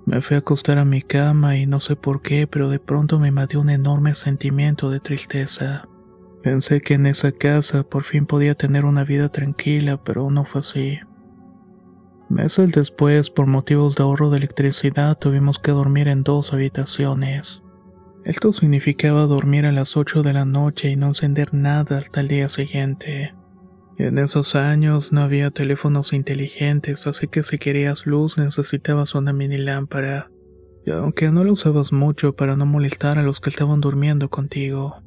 Me 0.05 0.21
fui 0.21 0.35
a 0.35 0.39
acostar 0.39 0.77
a 0.77 0.85
mi 0.85 1.01
cama 1.01 1.57
y 1.57 1.65
no 1.65 1.79
sé 1.79 1.95
por 1.95 2.21
qué, 2.21 2.45
pero 2.47 2.69
de 2.69 2.79
pronto 2.79 3.19
me 3.19 3.29
invadió 3.29 3.61
un 3.61 3.69
enorme 3.69 4.13
sentimiento 4.15 4.89
de 4.89 4.99
tristeza. 4.99 5.87
Pensé 6.43 6.81
que 6.81 6.95
en 6.95 7.05
esa 7.05 7.31
casa 7.31 7.83
por 7.83 8.03
fin 8.03 8.25
podía 8.25 8.55
tener 8.55 8.85
una 8.85 9.03
vida 9.03 9.29
tranquila, 9.29 10.03
pero 10.03 10.29
no 10.29 10.45
fue 10.45 10.59
así. 10.59 10.99
Meses 12.35 12.73
después, 12.73 13.29
por 13.29 13.47
motivos 13.47 13.95
de 13.95 14.03
ahorro 14.03 14.29
de 14.29 14.39
electricidad, 14.39 15.17
tuvimos 15.17 15.57
que 15.57 15.71
dormir 15.71 16.09
en 16.09 16.23
dos 16.23 16.51
habitaciones. 16.51 17.63
Esto 18.25 18.51
significaba 18.51 19.25
dormir 19.25 19.65
a 19.65 19.71
las 19.71 19.95
8 19.95 20.21
de 20.21 20.33
la 20.33 20.43
noche 20.43 20.89
y 20.89 20.97
no 20.97 21.07
encender 21.07 21.53
nada 21.53 21.99
hasta 21.99 22.19
el 22.19 22.27
día 22.27 22.49
siguiente. 22.49 23.33
En 23.97 24.17
esos 24.17 24.53
años 24.55 25.13
no 25.13 25.21
había 25.21 25.49
teléfonos 25.49 26.11
inteligentes, 26.11 27.07
así 27.07 27.29
que 27.29 27.41
si 27.41 27.57
querías 27.57 28.05
luz 28.05 28.37
necesitabas 28.37 29.15
una 29.15 29.31
mini 29.31 29.57
lámpara. 29.57 30.29
Aunque 30.91 31.31
no 31.31 31.41
la 31.45 31.53
usabas 31.53 31.93
mucho 31.93 32.35
para 32.35 32.57
no 32.57 32.65
molestar 32.65 33.17
a 33.17 33.23
los 33.23 33.39
que 33.39 33.49
estaban 33.49 33.79
durmiendo 33.79 34.27
contigo. 34.27 34.97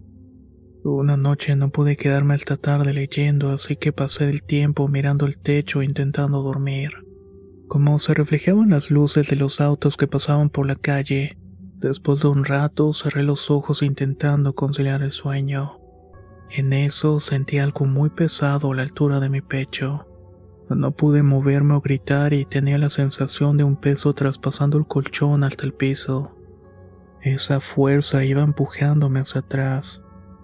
Una 0.82 1.18
noche 1.18 1.54
no 1.56 1.68
pude 1.68 1.98
quedarme 1.98 2.36
hasta 2.36 2.56
tarde 2.56 2.94
leyendo, 2.94 3.50
así 3.50 3.76
que 3.76 3.92
pasé 3.92 4.30
el 4.30 4.42
tiempo 4.44 4.88
mirando 4.88 5.26
el 5.26 5.36
techo 5.36 5.82
intentando 5.82 6.40
dormir. 6.42 7.07
Como 7.68 7.98
se 7.98 8.14
reflejaban 8.14 8.70
las 8.70 8.90
luces 8.90 9.28
de 9.28 9.36
los 9.36 9.60
autos 9.60 9.98
que 9.98 10.06
pasaban 10.06 10.48
por 10.48 10.66
la 10.66 10.74
calle, 10.74 11.36
después 11.76 12.20
de 12.20 12.28
un 12.28 12.44
rato 12.44 12.94
cerré 12.94 13.22
los 13.22 13.50
ojos 13.50 13.82
intentando 13.82 14.54
conciliar 14.54 15.02
el 15.02 15.10
sueño. 15.10 15.78
En 16.50 16.72
eso 16.72 17.20
sentí 17.20 17.58
algo 17.58 17.84
muy 17.84 18.08
pesado 18.08 18.72
a 18.72 18.74
la 18.74 18.82
altura 18.82 19.20
de 19.20 19.28
mi 19.28 19.42
pecho. 19.42 20.06
No 20.70 20.92
pude 20.92 21.22
moverme 21.22 21.74
o 21.74 21.82
gritar 21.82 22.32
y 22.32 22.46
tenía 22.46 22.78
la 22.78 22.88
sensación 22.88 23.58
de 23.58 23.64
un 23.64 23.76
peso 23.76 24.14
traspasando 24.14 24.78
el 24.78 24.86
colchón 24.86 25.44
hasta 25.44 25.66
el 25.66 25.74
piso. 25.74 26.34
Esa 27.20 27.60
fuerza 27.60 28.24
iba 28.24 28.42
empujándome 28.42 29.20
hacia 29.20 29.42
atrás. 29.42 30.02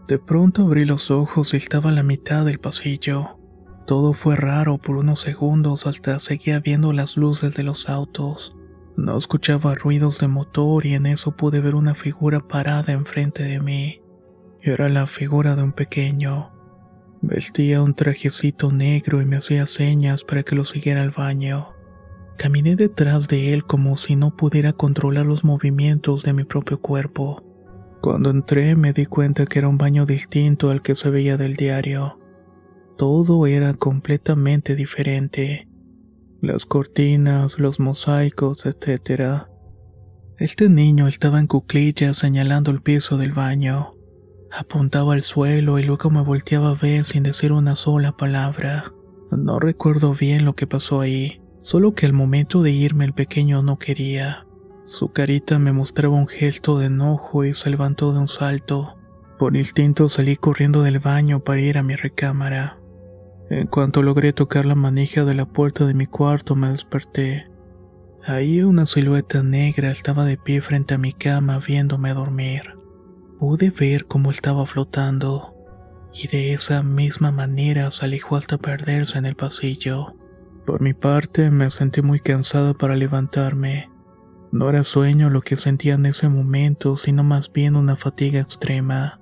De 0.08 0.18
pronto 0.18 0.62
abrí 0.62 0.84
los 0.84 1.10
ojos 1.10 1.54
y 1.54 1.56
estaba 1.56 1.88
a 1.88 1.94
la 1.94 2.02
mitad 2.02 2.44
del 2.44 2.58
pasillo. 2.58 3.38
Todo 3.86 4.14
fue 4.14 4.36
raro 4.36 4.78
por 4.78 4.96
unos 4.96 5.20
segundos 5.20 5.86
hasta 5.86 6.18
seguía 6.18 6.60
viendo 6.60 6.92
las 6.92 7.16
luces 7.18 7.54
de 7.54 7.62
los 7.62 7.88
autos. 7.88 8.56
No 8.96 9.18
escuchaba 9.18 9.74
ruidos 9.74 10.18
de 10.20 10.28
motor 10.28 10.86
y 10.86 10.94
en 10.94 11.04
eso 11.04 11.32
pude 11.32 11.60
ver 11.60 11.74
una 11.74 11.94
figura 11.94 12.40
parada 12.40 12.92
enfrente 12.92 13.42
de 13.42 13.60
mí. 13.60 14.00
Era 14.62 14.88
la 14.88 15.06
figura 15.06 15.54
de 15.56 15.64
un 15.64 15.72
pequeño. 15.72 16.50
Vestía 17.20 17.82
un 17.82 17.94
trajecito 17.94 18.70
negro 18.70 19.20
y 19.20 19.26
me 19.26 19.36
hacía 19.36 19.66
señas 19.66 20.24
para 20.24 20.42
que 20.44 20.54
lo 20.54 20.64
siguiera 20.64 21.02
al 21.02 21.10
baño. 21.10 21.68
Caminé 22.38 22.76
detrás 22.76 23.28
de 23.28 23.52
él 23.52 23.64
como 23.64 23.96
si 23.96 24.16
no 24.16 24.34
pudiera 24.34 24.72
controlar 24.72 25.26
los 25.26 25.44
movimientos 25.44 26.22
de 26.22 26.32
mi 26.32 26.44
propio 26.44 26.80
cuerpo. 26.80 27.42
Cuando 28.00 28.30
entré 28.30 28.76
me 28.76 28.92
di 28.92 29.06
cuenta 29.06 29.44
que 29.44 29.58
era 29.58 29.68
un 29.68 29.78
baño 29.78 30.06
distinto 30.06 30.70
al 30.70 30.82
que 30.82 30.94
se 30.94 31.10
veía 31.10 31.36
del 31.36 31.56
diario. 31.56 32.18
Todo 32.96 33.46
era 33.46 33.74
completamente 33.74 34.76
diferente. 34.76 35.66
Las 36.40 36.64
cortinas, 36.64 37.58
los 37.58 37.80
mosaicos, 37.80 38.66
etc. 38.66 39.46
Este 40.38 40.68
niño 40.68 41.08
estaba 41.08 41.40
en 41.40 41.46
cuclillas 41.46 42.18
señalando 42.18 42.70
el 42.70 42.82
piso 42.82 43.16
del 43.16 43.32
baño. 43.32 43.94
Apuntaba 44.52 45.14
al 45.14 45.22
suelo 45.22 45.80
y 45.80 45.82
luego 45.82 46.10
me 46.10 46.22
volteaba 46.22 46.70
a 46.70 46.74
ver 46.74 47.04
sin 47.04 47.24
decir 47.24 47.52
una 47.52 47.74
sola 47.74 48.12
palabra. 48.12 48.92
No 49.32 49.58
recuerdo 49.58 50.14
bien 50.14 50.44
lo 50.44 50.54
que 50.54 50.68
pasó 50.68 51.00
ahí. 51.00 51.40
Solo 51.62 51.94
que 51.94 52.06
al 52.06 52.12
momento 52.12 52.62
de 52.62 52.70
irme 52.70 53.06
el 53.06 53.14
pequeño 53.14 53.62
no 53.62 53.78
quería. 53.78 54.46
Su 54.84 55.12
carita 55.12 55.58
me 55.58 55.72
mostraba 55.72 56.14
un 56.14 56.28
gesto 56.28 56.78
de 56.78 56.86
enojo 56.86 57.44
y 57.44 57.54
se 57.54 57.70
levantó 57.70 58.12
de 58.12 58.18
un 58.20 58.28
salto. 58.28 58.94
Por 59.38 59.56
instinto 59.56 60.08
salí 60.08 60.36
corriendo 60.36 60.82
del 60.82 61.00
baño 61.00 61.40
para 61.40 61.60
ir 61.60 61.78
a 61.78 61.82
mi 61.82 61.96
recámara. 61.96 62.78
En 63.50 63.66
cuanto 63.66 64.02
logré 64.02 64.32
tocar 64.32 64.64
la 64.64 64.74
manija 64.74 65.24
de 65.24 65.34
la 65.34 65.46
puerta 65.46 65.84
de 65.84 65.94
mi 65.94 66.06
cuarto 66.06 66.56
me 66.56 66.70
desperté. 66.70 67.46
Ahí 68.26 68.62
una 68.62 68.86
silueta 68.86 69.42
negra 69.42 69.90
estaba 69.90 70.24
de 70.24 70.38
pie 70.38 70.62
frente 70.62 70.94
a 70.94 70.98
mi 70.98 71.12
cama 71.12 71.58
viéndome 71.58 72.14
dormir. 72.14 72.62
Pude 73.38 73.70
ver 73.70 74.06
cómo 74.06 74.30
estaba 74.30 74.64
flotando, 74.64 75.54
y 76.14 76.28
de 76.28 76.54
esa 76.54 76.82
misma 76.82 77.32
manera 77.32 77.90
alejó 78.00 78.36
hasta 78.36 78.56
perderse 78.56 79.18
en 79.18 79.26
el 79.26 79.34
pasillo. 79.34 80.14
Por 80.64 80.80
mi 80.80 80.94
parte 80.94 81.50
me 81.50 81.70
sentí 81.70 82.00
muy 82.00 82.20
cansado 82.20 82.74
para 82.74 82.96
levantarme. 82.96 83.90
No 84.52 84.70
era 84.70 84.84
sueño 84.84 85.28
lo 85.28 85.42
que 85.42 85.56
sentía 85.58 85.94
en 85.94 86.06
ese 86.06 86.28
momento, 86.28 86.96
sino 86.96 87.24
más 87.24 87.52
bien 87.52 87.76
una 87.76 87.96
fatiga 87.96 88.40
extrema. 88.40 89.20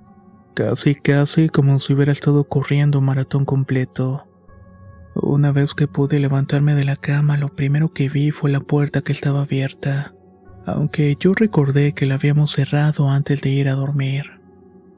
Casi, 0.53 0.93
casi 0.93 1.49
como 1.49 1.79
si 1.79 1.93
hubiera 1.93 2.11
estado 2.11 2.43
corriendo 2.43 2.99
un 2.99 3.05
maratón 3.05 3.43
completo. 3.43 4.27
Una 5.15 5.51
vez 5.51 5.73
que 5.73 5.87
pude 5.87 6.19
levantarme 6.19 6.75
de 6.75 6.85
la 6.85 6.95
cama, 6.95 7.37
lo 7.37 7.49
primero 7.55 7.91
que 7.91 8.09
vi 8.09 8.31
fue 8.31 8.51
la 8.51 8.59
puerta 8.59 9.01
que 9.01 9.11
estaba 9.11 9.41
abierta, 9.41 10.13
aunque 10.65 11.15
yo 11.19 11.33
recordé 11.33 11.93
que 11.93 12.05
la 12.05 12.15
habíamos 12.15 12.51
cerrado 12.51 13.09
antes 13.09 13.41
de 13.41 13.49
ir 13.49 13.67
a 13.67 13.73
dormir. 13.73 14.25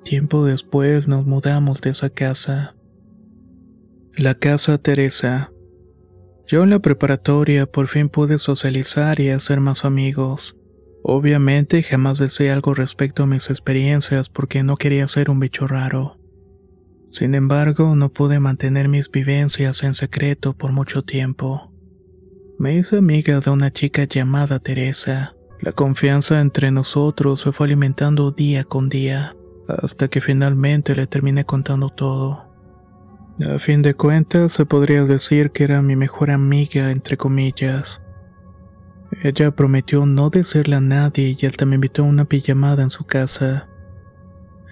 Tiempo 0.04 0.46
después 0.46 1.08
nos 1.08 1.26
mudamos 1.26 1.82
de 1.82 1.92
esa 1.92 2.10
casa. 2.10 2.76
La 4.16 4.36
casa 4.36 4.78
Teresa. 4.78 5.52
Yo 6.48 6.64
en 6.64 6.70
la 6.70 6.80
preparatoria 6.80 7.66
por 7.66 7.88
fin 7.88 8.10
pude 8.10 8.38
socializar 8.38 9.20
y 9.20 9.30
hacer 9.32 9.60
más 9.60 9.84
amigos. 9.84 10.55
Obviamente 11.08 11.84
jamás 11.84 12.20
besé 12.20 12.50
algo 12.50 12.74
respecto 12.74 13.22
a 13.22 13.26
mis 13.28 13.52
experiencias 13.52 14.28
porque 14.28 14.64
no 14.64 14.76
quería 14.76 15.08
ser 15.08 15.30
un 15.30 15.40
bicho 15.40 15.68
raro. 15.68 16.18
Sin 17.12 17.36
embargo, 17.36 17.96
no 17.96 18.10
pude 18.10 18.40
mantener 18.40 18.90
mis 18.90 19.12
vivencias 19.12 19.84
en 19.84 19.94
secreto 19.94 20.54
por 20.54 20.72
mucho 20.72 21.04
tiempo. 21.04 21.72
Me 22.58 22.76
hice 22.76 22.98
amiga 22.98 23.40
de 23.40 23.52
una 23.52 23.70
chica 23.70 24.06
llamada 24.06 24.58
Teresa. 24.58 25.36
La 25.62 25.74
confianza 25.74 26.42
entre 26.42 26.72
nosotros 26.72 27.40
se 27.42 27.52
fue 27.52 27.68
alimentando 27.68 28.32
día 28.32 28.64
con 28.64 28.90
día, 28.90 29.36
hasta 29.68 30.08
que 30.08 30.22
finalmente 30.22 30.96
le 30.96 31.06
terminé 31.06 31.46
contando 31.46 31.90
todo. 31.90 32.46
A 33.48 33.60
fin 33.60 33.84
de 33.84 33.94
cuentas, 33.94 34.54
se 34.54 34.66
podría 34.66 35.04
decir 35.04 35.52
que 35.52 35.66
era 35.66 35.84
mi 35.84 35.96
mejor 35.96 36.32
amiga, 36.32 36.90
entre 36.90 37.16
comillas. 37.16 38.02
Ella 39.24 39.52
prometió 39.52 40.06
no 40.06 40.30
decirle 40.30 40.76
a 40.76 40.82
nadie 40.82 41.36
y 41.40 41.46
hasta 41.46 41.66
me 41.66 41.76
invitó 41.76 42.04
a 42.04 42.06
una 42.06 42.26
pijamada 42.26 42.84
en 42.84 42.90
su 42.90 43.06
casa. 43.06 43.68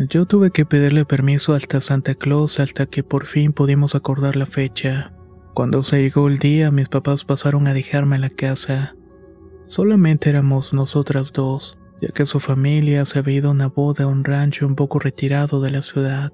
Yo 0.10 0.25
tuve 0.25 0.52
que 0.52 0.66
pedirle 0.66 1.06
permiso 1.06 1.54
hasta 1.54 1.80
Santa 1.80 2.16
Claus 2.16 2.60
hasta 2.60 2.88
que 2.88 3.04
por 3.04 3.25
fin 3.25 3.54
pudimos 3.54 3.96
acordar 3.96 4.36
la 4.36 4.48
fecha. 4.48 5.13
Cuando 5.54 5.84
se 5.84 6.02
llegó 6.02 6.28
el 6.28 6.40
día, 6.40 6.72
mis 6.72 6.90
papás 6.90 7.24
pasaron 7.24 7.68
a 7.68 7.74
dejarme 7.74 8.16
en 8.16 8.22
la 8.22 8.30
casa. 8.32 8.96
Solamente 9.66 10.30
éramos 10.30 10.74
nosotras 10.74 11.32
dos, 11.32 11.78
ya 12.02 12.10
que 12.10 12.25
su 12.25 12.40
familia 12.40 13.06
se 13.06 13.20
había 13.20 13.36
ido 13.36 13.50
a 13.50 13.52
una 13.52 13.68
boda 13.68 14.06
a 14.06 14.08
un 14.08 14.24
rancho 14.24 14.66
un 14.66 14.75
poco 14.75 15.00
retirado 15.00 15.62
de 15.62 15.72
la 15.72 15.82
ciudad. 15.82 16.34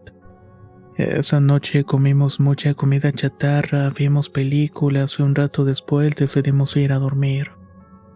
Esa 0.97 1.39
noche 1.39 1.83
comimos 1.83 2.39
mucha 2.39 2.73
comida 2.73 3.11
chatarra, 3.11 3.89
vimos 3.89 4.29
películas 4.29 5.15
y 5.19 5.21
un 5.21 5.35
rato 5.35 5.63
después 5.63 6.15
decidimos 6.15 6.75
ir 6.75 6.91
a 6.91 6.99
dormir. 6.99 7.58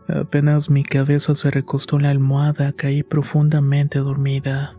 Apenas 0.08 0.70
mi 0.70 0.84
cabeza 0.84 1.34
se 1.34 1.50
recostó 1.50 1.98
en 1.98 2.04
la 2.04 2.10
almohada, 2.10 2.74
caí 2.74 3.04
profundamente 3.04 4.00
dormida. 4.00 4.76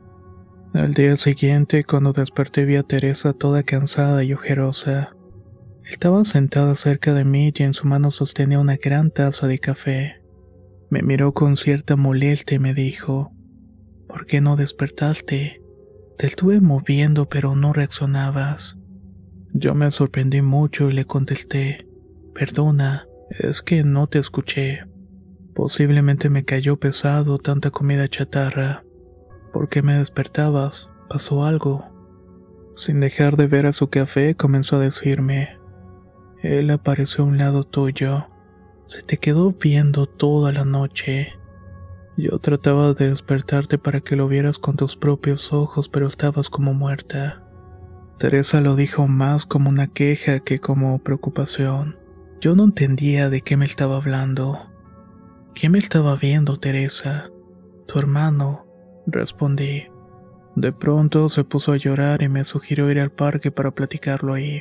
Al 0.74 0.92
día 0.92 1.16
siguiente, 1.16 1.84
cuando 1.84 2.12
desperté 2.12 2.64
vi 2.64 2.76
a 2.76 2.82
Teresa 2.82 3.32
toda 3.32 3.62
cansada 3.62 4.24
y 4.24 4.34
ojerosa. 4.34 5.14
Estaba 5.88 6.24
sentada 6.24 6.74
cerca 6.74 7.14
de 7.14 7.24
mí 7.24 7.52
y 7.54 7.62
en 7.62 7.74
su 7.74 7.86
mano 7.86 8.10
sostenía 8.10 8.58
una 8.58 8.76
gran 8.76 9.10
taza 9.10 9.46
de 9.46 9.58
café. 9.58 10.20
Me 10.90 11.02
miró 11.02 11.32
con 11.32 11.56
cierta 11.56 11.96
molestia 11.96 12.56
y 12.56 12.58
me 12.58 12.74
dijo, 12.74 13.32
¿Por 14.08 14.26
qué 14.26 14.40
no 14.40 14.56
despertaste? 14.56 15.60
Te 16.18 16.26
estuve 16.26 16.60
moviendo 16.60 17.28
pero 17.28 17.54
no 17.54 17.72
reaccionabas. 17.72 18.76
Yo 19.52 19.74
me 19.74 19.90
sorprendí 19.90 20.42
mucho 20.42 20.90
y 20.90 20.92
le 20.92 21.04
contesté, 21.04 21.86
Perdona, 22.34 23.06
es 23.30 23.62
que 23.62 23.84
no 23.84 24.06
te 24.08 24.18
escuché. 24.18 24.84
Posiblemente 25.54 26.28
me 26.30 26.44
cayó 26.44 26.76
pesado 26.76 27.38
tanta 27.38 27.70
comida 27.70 28.08
chatarra. 28.08 28.84
¿Por 29.52 29.68
qué 29.68 29.82
me 29.82 29.94
despertabas? 29.98 30.90
¿Pasó 31.08 31.44
algo? 31.44 31.84
Sin 32.76 32.98
dejar 32.98 33.36
de 33.36 33.46
ver 33.46 33.66
a 33.66 33.72
su 33.72 33.88
café, 33.88 34.34
comenzó 34.34 34.76
a 34.76 34.80
decirme. 34.80 35.58
Él 36.42 36.70
apareció 36.70 37.22
a 37.22 37.28
un 37.28 37.38
lado 37.38 37.62
tuyo. 37.62 38.26
Se 38.86 39.02
te 39.02 39.18
quedó 39.18 39.52
viendo 39.52 40.06
toda 40.06 40.50
la 40.50 40.64
noche. 40.64 41.34
Yo 42.16 42.38
trataba 42.40 42.92
de 42.92 43.10
despertarte 43.10 43.78
para 43.78 44.00
que 44.00 44.16
lo 44.16 44.26
vieras 44.26 44.58
con 44.58 44.76
tus 44.76 44.96
propios 44.96 45.52
ojos, 45.52 45.88
pero 45.88 46.08
estabas 46.08 46.50
como 46.50 46.74
muerta. 46.74 47.44
Teresa 48.18 48.60
lo 48.60 48.74
dijo 48.74 49.06
más 49.06 49.46
como 49.46 49.70
una 49.70 49.86
queja 49.86 50.40
que 50.40 50.58
como 50.58 50.98
preocupación. 50.98 51.96
Yo 52.40 52.56
no 52.56 52.64
entendía 52.64 53.30
de 53.30 53.40
qué 53.40 53.56
me 53.56 53.64
estaba 53.64 53.96
hablando. 53.96 54.73
¿Quién 55.54 55.72
me 55.72 55.78
estaba 55.78 56.16
viendo, 56.16 56.58
Teresa? 56.58 57.30
Tu 57.86 57.98
hermano, 57.98 58.66
respondí. 59.06 59.84
De 60.56 60.72
pronto 60.72 61.28
se 61.28 61.44
puso 61.44 61.72
a 61.72 61.76
llorar 61.76 62.22
y 62.22 62.28
me 62.28 62.44
sugirió 62.44 62.90
ir 62.90 62.98
al 62.98 63.12
parque 63.12 63.52
para 63.52 63.70
platicarlo 63.70 64.34
ahí. 64.34 64.60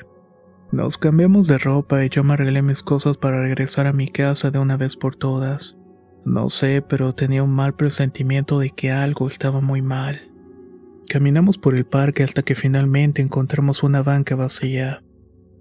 Nos 0.71 0.99
cambiamos 0.99 1.47
de 1.47 1.57
ropa 1.57 2.05
y 2.05 2.09
yo 2.09 2.23
me 2.23 2.33
arreglé 2.33 2.61
mis 2.61 2.83
cosas 2.83 3.17
para 3.17 3.41
regresar 3.41 3.87
a 3.87 3.93
mi 3.93 4.11
casa 4.11 4.51
de 4.51 4.59
una 4.59 4.77
vez 4.77 4.95
por 4.95 5.15
todas. 5.15 5.77
No 6.25 6.49
sé, 6.49 6.83
pero 6.87 7.13
tenía 7.13 7.43
un 7.43 7.51
mal 7.51 7.73
presentimiento 7.73 8.59
de 8.59 8.69
que 8.69 8.91
algo 8.91 9.27
estaba 9.27 9.61
muy 9.61 9.81
mal. 9.81 10.31
Caminamos 11.09 11.57
por 11.57 11.75
el 11.75 11.85
parque 11.85 12.23
hasta 12.23 12.43
que 12.43 12.55
finalmente 12.55 13.21
encontramos 13.21 13.81
una 13.81 14.03
banca 14.03 14.35
vacía. 14.35 15.01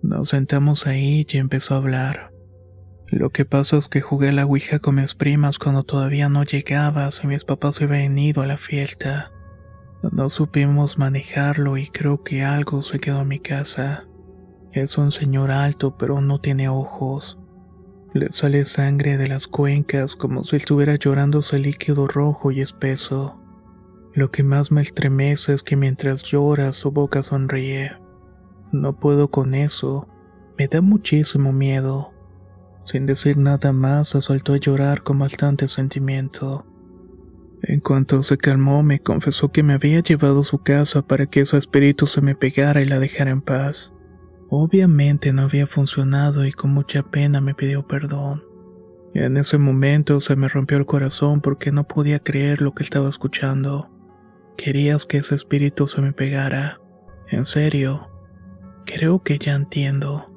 Nos 0.03 0.29
sentamos 0.29 0.87
ahí 0.87 1.27
y 1.29 1.37
empezó 1.39 1.75
a 1.75 1.79
hablar. 1.79 2.32
Lo 3.13 3.29
que 3.29 3.45
pasa 3.45 3.77
es 3.77 3.89
que 3.89 4.01
jugué 4.01 4.33
la 4.33 4.47
Ouija 4.47 4.79
con 4.79 4.95
mis 4.95 5.15
primas 5.15 5.59
cuando 5.59 5.83
todavía 5.83 6.31
no 6.31 6.45
llegabas 6.45 7.21
y 7.23 7.27
mis 7.27 7.45
papás 7.45 7.75
se 7.75 7.85
habían 7.85 8.19
ido 8.19 8.41
a 8.41 8.47
la 8.47 8.57
fiesta. 8.57 9.31
No 10.13 10.31
supimos 10.31 10.97
manejarlo 10.97 11.77
y 11.77 11.89
creo 11.89 12.23
que 12.23 12.43
algo 12.43 12.83
se 12.83 13.01
quedó 13.01 13.21
en 13.21 13.29
mi 13.29 13.39
casa. 13.39 14.05
Es 14.73 14.97
un 14.97 15.13
señor 15.13 15.51
alto 15.51 15.99
pero 15.99 16.23
no 16.23 16.41
tiene 16.41 16.71
ojos. 16.71 17.39
Le 18.15 18.33
sale 18.33 18.65
sangre 18.65 19.19
de 19.19 19.29
las 19.29 19.47
cuencas 19.47 20.17
como 20.17 20.43
si 20.45 20.57
estuviera 20.57 20.97
llorándose 20.97 21.59
líquido 21.59 22.07
rojo 22.07 22.51
y 22.51 22.63
espeso. 22.63 23.39
Lo 24.15 24.31
que 24.31 24.43
más 24.43 24.73
me 24.73 24.81
estremece 24.81 25.53
es 25.53 25.63
que 25.63 25.77
mientras 25.77 26.23
llora 26.23 26.73
su 26.73 26.91
boca 26.91 27.23
sonríe. 27.23 27.93
No 28.73 28.99
puedo 28.99 29.31
con 29.31 29.55
eso. 29.55 30.09
Me 30.57 30.67
da 30.67 30.81
muchísimo 30.81 31.53
miedo. 31.53 32.12
Sin 32.85 33.07
decir 33.07 33.37
nada 33.37 33.73
más, 33.73 34.09
se 34.09 34.21
soltó 34.21 34.55
a 34.55 34.59
llorar 34.59 35.03
con 35.03 35.19
bastante 35.19 35.69
sentimiento. 35.69 36.67
En 37.63 37.81
cuanto 37.81 38.23
se 38.25 38.39
calmó, 38.39 38.83
me 38.83 38.99
confesó 38.99 39.53
que 39.53 39.63
me 39.63 39.75
había 39.75 40.01
llevado 40.01 40.41
a 40.41 40.45
su 40.45 40.59
casa 40.59 41.03
para 41.03 41.27
que 41.27 41.45
su 41.45 41.57
espíritu 41.57 42.09
se 42.09 42.21
me 42.21 42.35
pegara 42.35 42.83
y 42.83 42.87
la 42.87 42.99
dejara 42.99 43.31
en 43.31 43.41
paz. 43.41 43.93
Obviamente 44.49 45.33
no 45.33 45.43
había 45.43 45.67
funcionado 45.67 46.45
y 46.45 46.53
con 46.53 46.73
mucha 46.73 47.05
pena 47.05 47.41
me 47.41 47.55
pidió 47.55 47.87
perdón. 47.87 48.43
En 49.15 49.37
ese 49.37 49.59
momento 49.59 50.21
se 50.21 50.37
me 50.37 50.49
rompió 50.49 50.77
el 50.77 50.87
corazón 50.87 51.41
porque 51.41 51.71
no 51.71 51.85
podía 51.85 52.19
creer 52.19 52.61
lo 52.61 52.75
que 52.75 52.83
estaba 52.83 53.09
escuchando. 53.09 53.89
Querías 54.57 55.07
que 55.07 55.19
ese 55.19 55.37
espíritu 55.37 55.87
se 55.87 56.01
me 56.01 56.13
pegara. 56.13 56.81
En 57.29 57.47
serio. 57.47 58.09
Creo 58.85 59.23
que 59.23 59.39
ya 59.39 59.55
entiendo. 59.55 60.32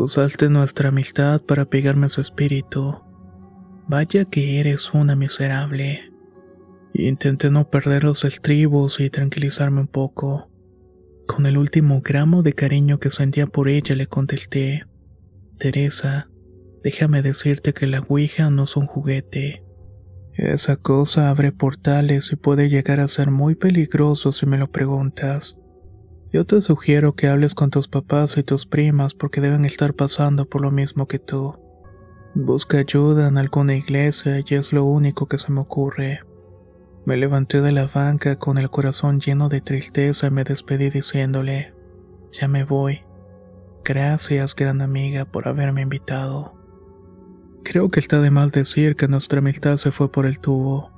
Usaste 0.00 0.48
nuestra 0.48 0.90
amistad 0.90 1.42
para 1.42 1.64
pegarme 1.64 2.06
a 2.06 2.08
su 2.08 2.20
espíritu. 2.20 3.00
Vaya 3.88 4.24
que 4.26 4.60
eres 4.60 4.94
una 4.94 5.16
miserable. 5.16 6.12
Intenté 6.94 7.50
no 7.50 7.68
perder 7.68 8.04
los 8.04 8.24
estribos 8.24 9.00
y 9.00 9.10
tranquilizarme 9.10 9.80
un 9.80 9.88
poco. 9.88 10.48
Con 11.26 11.46
el 11.46 11.58
último 11.58 12.00
gramo 12.00 12.42
de 12.42 12.52
cariño 12.52 13.00
que 13.00 13.10
sentía 13.10 13.48
por 13.48 13.68
ella 13.68 13.96
le 13.96 14.06
contesté, 14.06 14.84
Teresa, 15.58 16.28
déjame 16.84 17.20
decirte 17.20 17.74
que 17.74 17.88
la 17.88 18.00
Ouija 18.00 18.50
no 18.50 18.64
es 18.64 18.76
un 18.76 18.86
juguete. 18.86 19.64
Esa 20.34 20.76
cosa 20.76 21.28
abre 21.28 21.50
portales 21.50 22.30
y 22.32 22.36
puede 22.36 22.68
llegar 22.68 23.00
a 23.00 23.08
ser 23.08 23.32
muy 23.32 23.56
peligroso 23.56 24.30
si 24.30 24.46
me 24.46 24.58
lo 24.58 24.70
preguntas. 24.70 25.57
Yo 26.30 26.44
te 26.44 26.60
sugiero 26.60 27.14
que 27.14 27.28
hables 27.28 27.54
con 27.54 27.70
tus 27.70 27.88
papás 27.88 28.36
y 28.36 28.42
tus 28.42 28.66
primas 28.66 29.14
porque 29.14 29.40
deben 29.40 29.64
estar 29.64 29.94
pasando 29.94 30.44
por 30.44 30.60
lo 30.60 30.70
mismo 30.70 31.06
que 31.06 31.18
tú. 31.18 31.54
Busca 32.34 32.78
ayuda 32.78 33.28
en 33.28 33.38
alguna 33.38 33.74
iglesia 33.74 34.44
y 34.46 34.54
es 34.54 34.74
lo 34.74 34.84
único 34.84 35.26
que 35.26 35.38
se 35.38 35.50
me 35.50 35.60
ocurre. 35.60 36.20
Me 37.06 37.16
levanté 37.16 37.62
de 37.62 37.72
la 37.72 37.86
banca 37.86 38.36
con 38.36 38.58
el 38.58 38.68
corazón 38.68 39.20
lleno 39.20 39.48
de 39.48 39.62
tristeza 39.62 40.26
y 40.26 40.30
me 40.30 40.44
despedí 40.44 40.90
diciéndole, 40.90 41.72
ya 42.30 42.46
me 42.46 42.64
voy. 42.64 43.00
Gracias, 43.82 44.54
gran 44.54 44.82
amiga, 44.82 45.24
por 45.24 45.48
haberme 45.48 45.80
invitado. 45.80 46.52
Creo 47.64 47.88
que 47.88 48.00
está 48.00 48.20
de 48.20 48.30
mal 48.30 48.50
decir 48.50 48.96
que 48.96 49.08
nuestra 49.08 49.38
amistad 49.38 49.78
se 49.78 49.92
fue 49.92 50.12
por 50.12 50.26
el 50.26 50.40
tubo. 50.40 50.90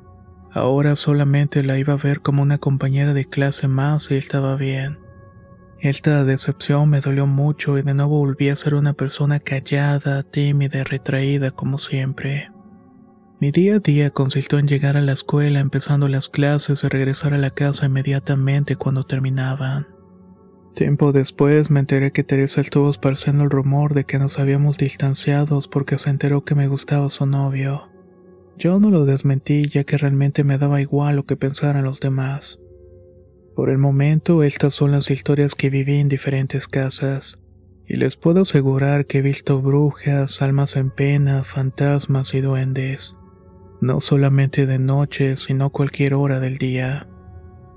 Ahora 0.52 0.96
solamente 0.96 1.62
la 1.62 1.78
iba 1.78 1.92
a 1.92 1.96
ver 1.96 2.20
como 2.20 2.42
una 2.42 2.58
compañera 2.58 3.14
de 3.14 3.26
clase 3.26 3.68
más 3.68 4.10
y 4.10 4.16
estaba 4.16 4.56
bien. 4.56 4.98
Esta 5.82 6.24
decepción 6.24 6.90
me 6.90 7.00
dolió 7.00 7.26
mucho 7.26 7.78
y 7.78 7.82
de 7.82 7.94
nuevo 7.94 8.18
volví 8.18 8.50
a 8.50 8.56
ser 8.56 8.74
una 8.74 8.92
persona 8.92 9.40
callada, 9.40 10.22
tímida 10.24 10.80
y 10.80 10.82
retraída 10.82 11.52
como 11.52 11.78
siempre. 11.78 12.50
Mi 13.40 13.50
día 13.50 13.76
a 13.76 13.78
día 13.78 14.10
consistió 14.10 14.58
en 14.58 14.68
llegar 14.68 14.98
a 14.98 15.00
la 15.00 15.12
escuela 15.12 15.58
empezando 15.58 16.06
las 16.06 16.28
clases 16.28 16.84
y 16.84 16.88
regresar 16.88 17.32
a 17.32 17.38
la 17.38 17.52
casa 17.52 17.86
inmediatamente 17.86 18.76
cuando 18.76 19.04
terminaban. 19.04 19.86
Tiempo 20.74 21.12
después 21.12 21.70
me 21.70 21.80
enteré 21.80 22.12
que 22.12 22.24
Teresa 22.24 22.60
estuvo 22.60 22.90
esparciendo 22.90 23.44
el 23.44 23.50
rumor 23.50 23.94
de 23.94 24.04
que 24.04 24.18
nos 24.18 24.38
habíamos 24.38 24.76
distanciado 24.76 25.60
porque 25.72 25.96
se 25.96 26.10
enteró 26.10 26.44
que 26.44 26.54
me 26.54 26.68
gustaba 26.68 27.08
su 27.08 27.24
novio. 27.24 27.88
Yo 28.58 28.78
no 28.78 28.90
lo 28.90 29.06
desmentí 29.06 29.66
ya 29.66 29.84
que 29.84 29.96
realmente 29.96 30.44
me 30.44 30.58
daba 30.58 30.82
igual 30.82 31.16
lo 31.16 31.24
que 31.24 31.36
pensaran 31.36 31.84
los 31.84 32.00
demás. 32.00 32.58
Por 33.60 33.68
el 33.68 33.76
momento, 33.76 34.42
estas 34.42 34.72
son 34.72 34.90
las 34.90 35.10
historias 35.10 35.54
que 35.54 35.68
viví 35.68 35.98
en 35.98 36.08
diferentes 36.08 36.66
casas, 36.66 37.38
y 37.86 37.98
les 37.98 38.16
puedo 38.16 38.40
asegurar 38.40 39.04
que 39.04 39.18
he 39.18 39.20
visto 39.20 39.60
brujas, 39.60 40.40
almas 40.40 40.76
en 40.76 40.88
pena, 40.90 41.44
fantasmas 41.44 42.32
y 42.32 42.40
duendes, 42.40 43.14
no 43.82 44.00
solamente 44.00 44.64
de 44.64 44.78
noche, 44.78 45.36
sino 45.36 45.68
cualquier 45.68 46.14
hora 46.14 46.40
del 46.40 46.56
día. 46.56 47.06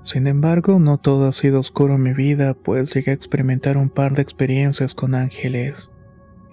Sin 0.02 0.26
embargo, 0.26 0.78
no 0.78 0.96
todo 0.96 1.28
ha 1.28 1.32
sido 1.32 1.60
oscuro 1.60 1.96
en 1.96 2.02
mi 2.02 2.14
vida, 2.14 2.54
pues 2.54 2.94
llegué 2.94 3.10
a 3.10 3.14
experimentar 3.14 3.76
un 3.76 3.90
par 3.90 4.14
de 4.14 4.22
experiencias 4.22 4.94
con 4.94 5.14
ángeles. 5.14 5.90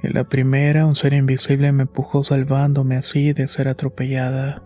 En 0.04 0.14
la 0.14 0.26
primera, 0.26 0.86
un 0.86 0.98
ser 0.98 1.14
invisible 1.14 1.72
me 1.72 1.84
empujó 1.84 2.24
salvándome 2.24 2.98
así 2.98 3.32
de 3.32 3.48
ser 3.48 3.70
atropellada. 3.70 4.62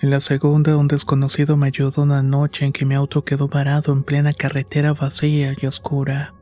En 0.00 0.10
la 0.10 0.20
segunda, 0.20 0.76
un 0.76 0.88
desconocido 0.88 1.56
me 1.56 1.68
ayudó 1.68 2.02
una 2.02 2.22
noche 2.22 2.64
en 2.64 2.72
que 2.72 2.84
mi 2.84 2.94
auto 2.94 3.24
quedó 3.24 3.48
varado 3.48 3.92
en 3.92 4.02
plena 4.02 4.32
carretera 4.32 4.92
vacía 4.92 5.54
y 5.60 5.66
oscura. 5.66 6.34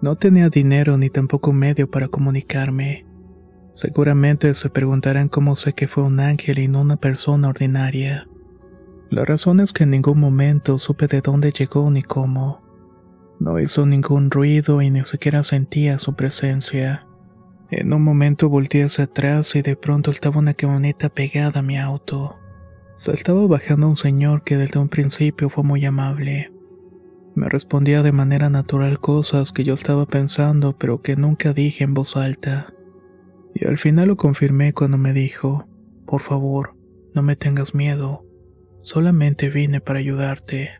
No 0.00 0.16
tenía 0.16 0.50
dinero 0.50 0.98
ni 0.98 1.08
tampoco 1.08 1.52
medio 1.52 1.90
para 1.90 2.08
comunicarme. 2.08 3.06
Seguramente 3.74 4.52
se 4.54 4.70
preguntarán 4.70 5.28
cómo 5.28 5.56
sé 5.56 5.72
que 5.72 5.88
fue 5.88 6.04
un 6.04 6.20
ángel 6.20 6.58
y 6.58 6.68
no 6.68 6.82
una 6.82 6.96
persona 6.96 7.48
ordinaria. 7.48 8.28
La 9.10 9.24
razón 9.24 9.60
es 9.60 9.72
que 9.72 9.84
en 9.84 9.90
ningún 9.90 10.20
momento 10.20 10.78
supe 10.78 11.06
de 11.06 11.20
dónde 11.20 11.52
llegó 11.52 11.90
ni 11.90 12.02
cómo. 12.02 12.62
No 13.40 13.58
hizo 13.58 13.86
ningún 13.86 14.30
ruido 14.30 14.82
y 14.82 14.90
ni 14.90 15.04
siquiera 15.04 15.42
sentía 15.42 15.98
su 15.98 16.14
presencia. 16.14 17.06
En 17.70 17.92
un 17.92 18.02
momento 18.02 18.48
volteé 18.48 18.84
hacia 18.84 19.04
atrás 19.04 19.56
y 19.56 19.62
de 19.62 19.74
pronto 19.74 20.10
estaba 20.10 20.38
una 20.38 20.54
camioneta 20.54 21.08
pegada 21.08 21.60
a 21.60 21.62
mi 21.62 21.78
auto. 21.78 22.36
Se 22.96 23.12
estaba 23.12 23.46
bajando 23.46 23.88
un 23.88 23.96
señor 23.96 24.44
que 24.44 24.56
desde 24.56 24.78
un 24.78 24.88
principio 24.88 25.50
fue 25.50 25.64
muy 25.64 25.84
amable. 25.84 26.52
Me 27.34 27.48
respondía 27.48 28.02
de 28.02 28.12
manera 28.12 28.48
natural 28.48 29.00
cosas 29.00 29.50
que 29.50 29.64
yo 29.64 29.74
estaba 29.74 30.06
pensando 30.06 30.76
pero 30.78 31.02
que 31.02 31.16
nunca 31.16 31.52
dije 31.52 31.82
en 31.84 31.94
voz 31.94 32.16
alta. 32.16 32.72
Y 33.54 33.66
al 33.66 33.78
final 33.78 34.08
lo 34.08 34.16
confirmé 34.16 34.72
cuando 34.72 34.98
me 34.98 35.12
dijo, 35.12 35.66
por 36.06 36.22
favor, 36.22 36.74
no 37.14 37.22
me 37.22 37.36
tengas 37.36 37.74
miedo, 37.74 38.24
solamente 38.82 39.48
vine 39.48 39.80
para 39.80 39.98
ayudarte. 39.98 40.70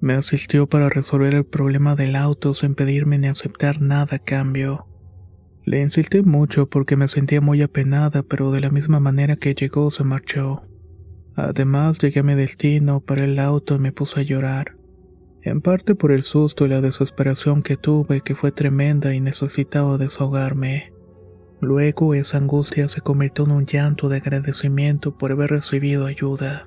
Me 0.00 0.14
asistió 0.14 0.66
para 0.66 0.88
resolver 0.88 1.34
el 1.34 1.44
problema 1.44 1.94
del 1.94 2.16
auto 2.16 2.54
sin 2.54 2.74
pedirme 2.74 3.18
ni 3.18 3.28
aceptar 3.28 3.80
nada 3.80 4.16
a 4.16 4.18
cambio. 4.18 4.86
Le 5.64 5.80
insistí 5.80 6.22
mucho 6.22 6.68
porque 6.68 6.96
me 6.96 7.06
sentía 7.06 7.40
muy 7.40 7.62
apenada, 7.62 8.22
pero 8.22 8.50
de 8.50 8.60
la 8.60 8.70
misma 8.70 8.98
manera 8.98 9.36
que 9.36 9.54
llegó 9.54 9.90
se 9.92 10.02
marchó. 10.02 10.62
Además 11.34 11.98
llegué 11.98 12.20
a 12.20 12.22
mi 12.24 12.34
destino, 12.34 13.00
para 13.00 13.24
el 13.24 13.38
auto 13.38 13.74
y 13.74 13.78
me 13.78 13.92
puse 13.92 14.20
a 14.20 14.22
llorar. 14.22 14.76
En 15.42 15.60
parte 15.60 15.94
por 15.94 16.12
el 16.12 16.22
susto 16.22 16.66
y 16.66 16.68
la 16.68 16.80
desesperación 16.80 17.62
que 17.62 17.76
tuve, 17.76 18.20
que 18.20 18.34
fue 18.34 18.52
tremenda 18.52 19.14
y 19.14 19.20
necesitaba 19.20 19.98
desahogarme. 19.98 20.92
Luego 21.60 22.14
esa 22.14 22.38
angustia 22.38 22.88
se 22.88 23.00
convirtió 23.00 23.44
en 23.44 23.52
un 23.52 23.66
llanto 23.66 24.08
de 24.08 24.18
agradecimiento 24.18 25.16
por 25.16 25.32
haber 25.32 25.50
recibido 25.50 26.06
ayuda. 26.06 26.66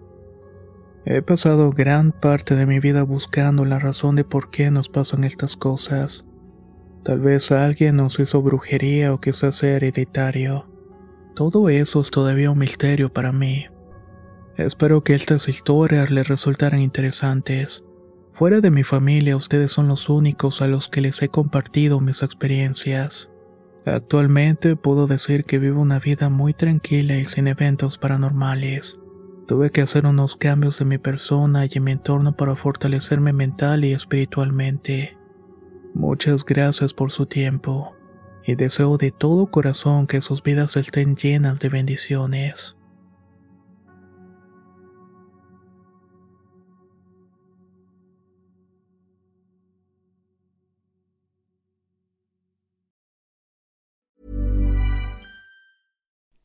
He 1.05 1.21
pasado 1.21 1.71
gran 1.71 2.11
parte 2.11 2.55
de 2.55 2.65
mi 2.65 2.79
vida 2.79 3.03
buscando 3.03 3.63
la 3.63 3.77
razón 3.77 4.15
de 4.15 4.23
por 4.23 4.49
qué 4.49 4.71
nos 4.71 4.89
pasan 4.89 5.23
estas 5.23 5.55
cosas. 5.55 6.25
Tal 7.03 7.19
vez 7.19 7.51
alguien 7.51 7.97
nos 7.97 8.19
hizo 8.19 8.41
brujería 8.41 9.13
o 9.13 9.21
quizás 9.21 9.55
sea 9.55 9.75
hereditario. 9.75 10.65
Todo 11.35 11.69
eso 11.69 12.01
es 12.01 12.09
todavía 12.09 12.49
un 12.49 12.57
misterio 12.57 13.13
para 13.13 13.31
mí. 13.31 13.67
Espero 14.57 15.03
que 15.03 15.15
estas 15.15 15.49
historias 15.49 16.09
les 16.11 16.27
resultaran 16.27 16.81
interesantes. 16.81 17.83
Fuera 18.33 18.61
de 18.61 18.71
mi 18.71 18.83
familia, 18.83 19.35
ustedes 19.35 19.71
son 19.71 19.89
los 19.89 20.07
únicos 20.09 20.61
a 20.61 20.67
los 20.67 20.87
que 20.87 21.01
les 21.01 21.21
he 21.21 21.27
compartido 21.27 21.99
mis 21.99 22.23
experiencias. 22.23 23.29
Actualmente 23.85 24.75
puedo 24.75 25.07
decir 25.07 25.43
que 25.43 25.59
vivo 25.59 25.81
una 25.81 25.99
vida 25.99 26.29
muy 26.29 26.53
tranquila 26.53 27.17
y 27.17 27.25
sin 27.25 27.47
eventos 27.47 27.97
paranormales. 27.97 28.97
Tuve 29.45 29.69
que 29.71 29.81
hacer 29.81 30.05
unos 30.05 30.37
cambios 30.37 30.79
en 30.81 30.87
mi 30.87 30.97
persona 30.97 31.65
y 31.65 31.69
en 31.73 31.83
mi 31.83 31.91
entorno 31.91 32.35
para 32.35 32.55
fortalecerme 32.55 33.33
mental 33.33 33.83
y 33.83 33.93
espiritualmente. 33.93 35.17
Muchas 35.93 36.43
gracias 36.43 36.93
por 36.93 37.11
su 37.11 37.25
tiempo 37.25 37.93
y 38.45 38.55
deseo 38.55 38.97
de 38.97 39.11
todo 39.11 39.47
corazón 39.47 40.07
que 40.07 40.21
sus 40.21 40.41
vidas 40.41 40.77
estén 40.77 41.15
llenas 41.15 41.59
de 41.59 41.69
bendiciones. 41.69 42.75